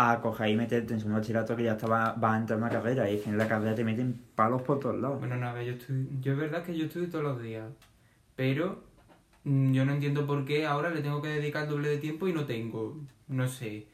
[0.00, 2.72] a coger y meterte en segundo bachillerato que ya estaba, va a entrar en una
[2.72, 3.10] carrera.
[3.10, 5.18] Y es que en la carrera te meten palos por todos lados.
[5.18, 6.06] Bueno, nada, yo estudio...
[6.20, 7.66] Yo es verdad que yo estudio todos los días.
[8.36, 8.84] Pero
[9.42, 12.28] mm, yo no entiendo por qué ahora le tengo que dedicar el doble de tiempo
[12.28, 12.96] y no tengo.
[13.26, 13.88] No sé.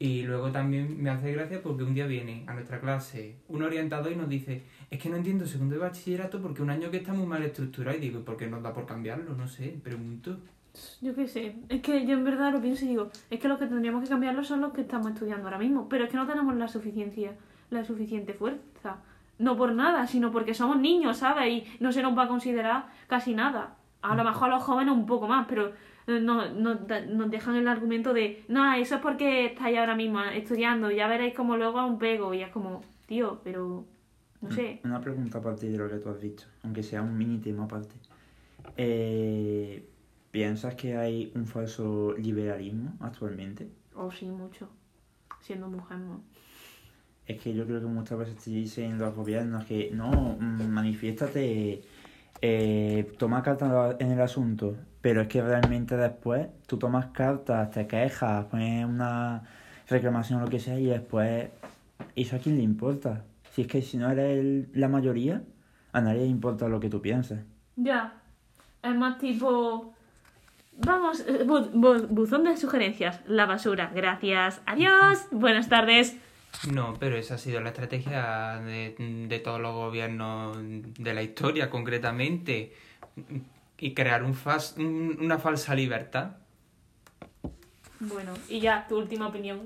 [0.00, 4.10] Y luego también me hace gracia porque un día viene a nuestra clase un orientador
[4.10, 7.12] y nos dice, es que no entiendo segundo de bachillerato porque un año que está
[7.12, 9.36] muy mal estructurado y digo, ¿por qué nos da por cambiarlo?
[9.36, 10.40] No sé, pregunto.
[11.02, 13.58] Yo qué sé, es que yo en verdad lo pienso y digo, es que los
[13.58, 16.26] que tendríamos que cambiarlo son los que estamos estudiando ahora mismo, pero es que no
[16.26, 17.34] tenemos la suficiencia,
[17.70, 18.96] la suficiente fuerza.
[19.38, 21.48] No por nada, sino porque somos niños, ¿sabes?
[21.52, 23.76] Y no se nos va a considerar casi nada.
[24.00, 25.72] A lo mejor a los jóvenes un poco más, pero
[26.06, 26.78] eh, no, no-
[27.10, 31.34] nos dejan el argumento de, no, eso es porque estáis ahora mismo estudiando, ya veréis
[31.34, 33.84] como luego a un pego, y es como, tío, pero
[34.40, 34.80] no sé.
[34.84, 37.64] Una pregunta a partir de lo que tú has dicho, aunque sea un mini tema
[37.64, 37.94] aparte.
[38.76, 39.88] Eh,
[40.32, 43.68] ¿Piensas que hay un falso liberalismo actualmente?
[43.94, 44.66] O sí, mucho.
[45.42, 46.22] Siendo mujer, no.
[47.26, 51.82] Es que yo creo que muchas veces te dicen los gobiernos que no, mm, manifiéstate,
[52.40, 57.86] eh, toma cartas en el asunto, pero es que realmente después tú tomas cartas, te
[57.86, 59.42] quejas, pones una
[59.88, 61.50] reclamación o lo que sea y después,
[62.16, 63.26] ¿eso a quién le importa?
[63.50, 65.42] Si es que si no eres el- la mayoría,
[65.92, 67.40] a nadie le importa lo que tú pienses.
[67.76, 68.18] Ya.
[68.82, 69.91] Es más tipo.
[70.78, 73.20] Vamos, eh, bu- bu- buzón de sugerencias.
[73.26, 73.90] La basura.
[73.94, 74.60] Gracias.
[74.66, 75.26] Adiós.
[75.30, 76.16] Buenas tardes.
[76.70, 78.94] No, pero esa ha sido la estrategia de,
[79.28, 82.72] de todos los gobiernos de la historia, concretamente.
[83.78, 86.36] Y crear un fas- un- una falsa libertad.
[88.00, 89.60] Bueno, y ya, tu última opinión.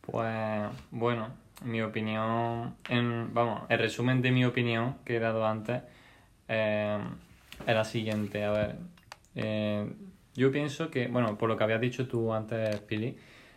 [0.00, 1.28] Pues bueno,
[1.64, 5.82] mi opinión, en, vamos, el resumen de mi opinión que he dado antes
[6.48, 6.98] eh,
[7.66, 8.44] es la siguiente.
[8.44, 8.76] A ver,
[9.36, 9.86] eh,
[10.34, 13.16] yo pienso que, bueno, por lo que habías dicho tú antes, Pili,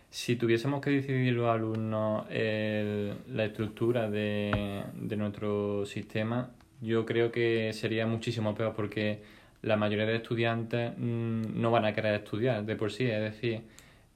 [0.09, 6.51] si tuviésemos que decidir los alumnos el- la estructura de, de nuestro sistema,
[6.81, 9.21] yo creo que sería muchísimo peor porque
[9.63, 13.61] la mayoría de estudiantes mm, no van a querer estudiar de por sí, es decir,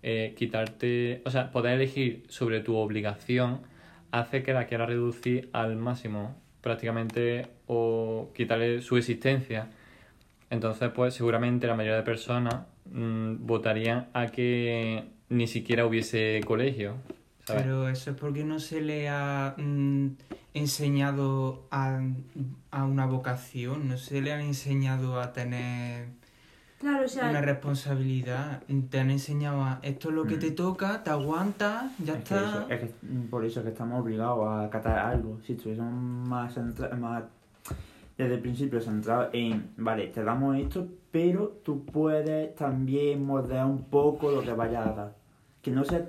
[0.03, 3.61] eh, quitarte, o sea, poder elegir sobre tu obligación
[4.11, 9.69] hace que la quieras reducir al máximo, prácticamente, o quitarle su existencia.
[10.51, 12.55] Entonces, pues seguramente la mayoría de personas
[12.91, 16.95] mm, votarían a que ni siquiera hubiese colegio.
[17.47, 17.63] ¿sabes?
[17.63, 20.07] Pero eso es porque no se le ha mm,
[20.53, 22.01] enseñado a,
[22.69, 26.07] a una vocación, no se le han enseñado a tener
[26.79, 28.61] Claro, o una responsabilidad.
[28.89, 30.39] Te han enseñado a esto es lo que Mm.
[30.39, 32.49] te toca, te aguantas, ya Es que está.
[32.49, 35.39] eso- es que, mm, por eso es que estamos obligados a acatar algo.
[35.45, 36.57] Si estuviésemos más,
[36.99, 37.23] más
[38.21, 43.83] desde el principio centrados en, vale, te damos esto, pero tú puedes también moldear un
[43.85, 45.15] poco lo que vayas a dar.
[45.61, 46.05] Que no sea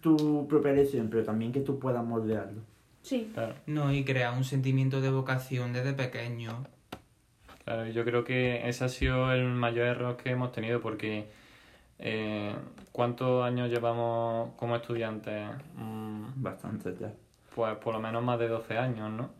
[0.00, 2.62] tu propia elección, pero también que tú puedas moldearlo.
[3.02, 3.30] Sí.
[3.34, 3.54] Claro.
[3.66, 6.64] No, y crear un sentimiento de vocación desde pequeño.
[7.64, 11.28] Claro, yo creo que ese ha sido el mayor error que hemos tenido porque
[11.98, 12.54] eh,
[12.92, 15.48] ¿cuántos años llevamos como estudiantes?
[15.76, 17.12] Mm, Bastante ya.
[17.54, 19.30] pues por lo menos más de 12 años, ¿no?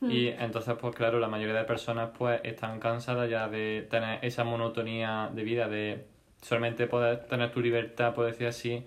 [0.00, 4.44] Y entonces, pues claro, la mayoría de personas pues están cansadas ya de tener esa
[4.44, 6.04] monotonía de vida, de
[6.40, 8.84] solamente poder tener tu libertad, por decir así,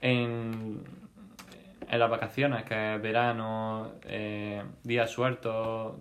[0.00, 0.82] en,
[1.88, 5.94] en las vacaciones, que es verano, eh, días sueltos,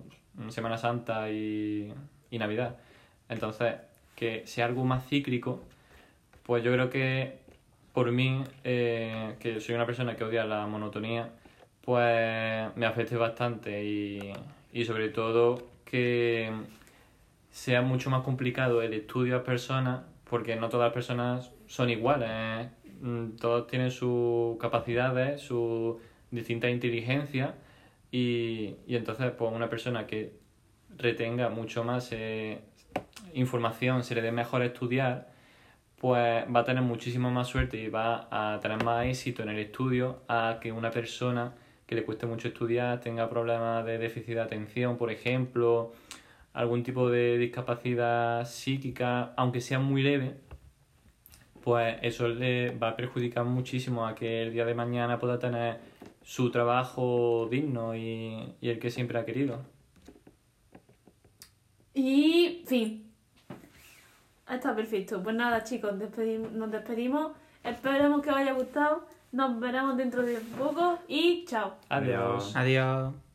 [0.50, 1.93] Semana Santa y,
[2.32, 2.76] y Navidad.
[3.30, 3.76] Entonces,
[4.16, 5.64] que sea algo más cíclico,
[6.43, 7.38] pues yo creo que
[7.93, 11.30] por mí, eh, que soy una persona que odia la monotonía,
[11.89, 14.31] pues me afecte bastante y,
[14.71, 16.51] y sobre todo que
[17.49, 22.29] sea mucho más complicado el estudio a personas porque no todas las personas son iguales.
[22.31, 22.69] ¿eh?
[23.41, 25.95] Todos tienen sus capacidades, sus
[26.29, 27.55] distintas inteligencias
[28.11, 30.33] y, y entonces pues una persona que
[30.95, 32.59] retenga mucho más eh,
[33.33, 35.31] información, se le dé mejor estudiar,
[35.97, 39.57] pues va a tener muchísimo más suerte y va a tener más éxito en el
[39.57, 41.55] estudio a que una persona
[41.89, 45.91] que le cueste mucho estudiar, tenga problemas de déficit de atención, por ejemplo,
[46.53, 50.35] algún tipo de discapacidad psíquica, aunque sea muy leve,
[51.63, 55.79] pues eso le va a perjudicar muchísimo a que el día de mañana pueda tener
[56.21, 59.59] su trabajo digno y, el que siempre ha querido.
[61.95, 63.11] Y fin.
[64.47, 65.23] Está perfecto.
[65.23, 67.31] Pues nada, chicos, nos despedimos.
[67.63, 69.07] Esperemos que os haya gustado.
[69.32, 71.75] Nos veremos dentro de poco y chao.
[71.89, 72.55] Adiós.
[72.55, 72.55] Adiós.
[72.55, 73.28] Adiós.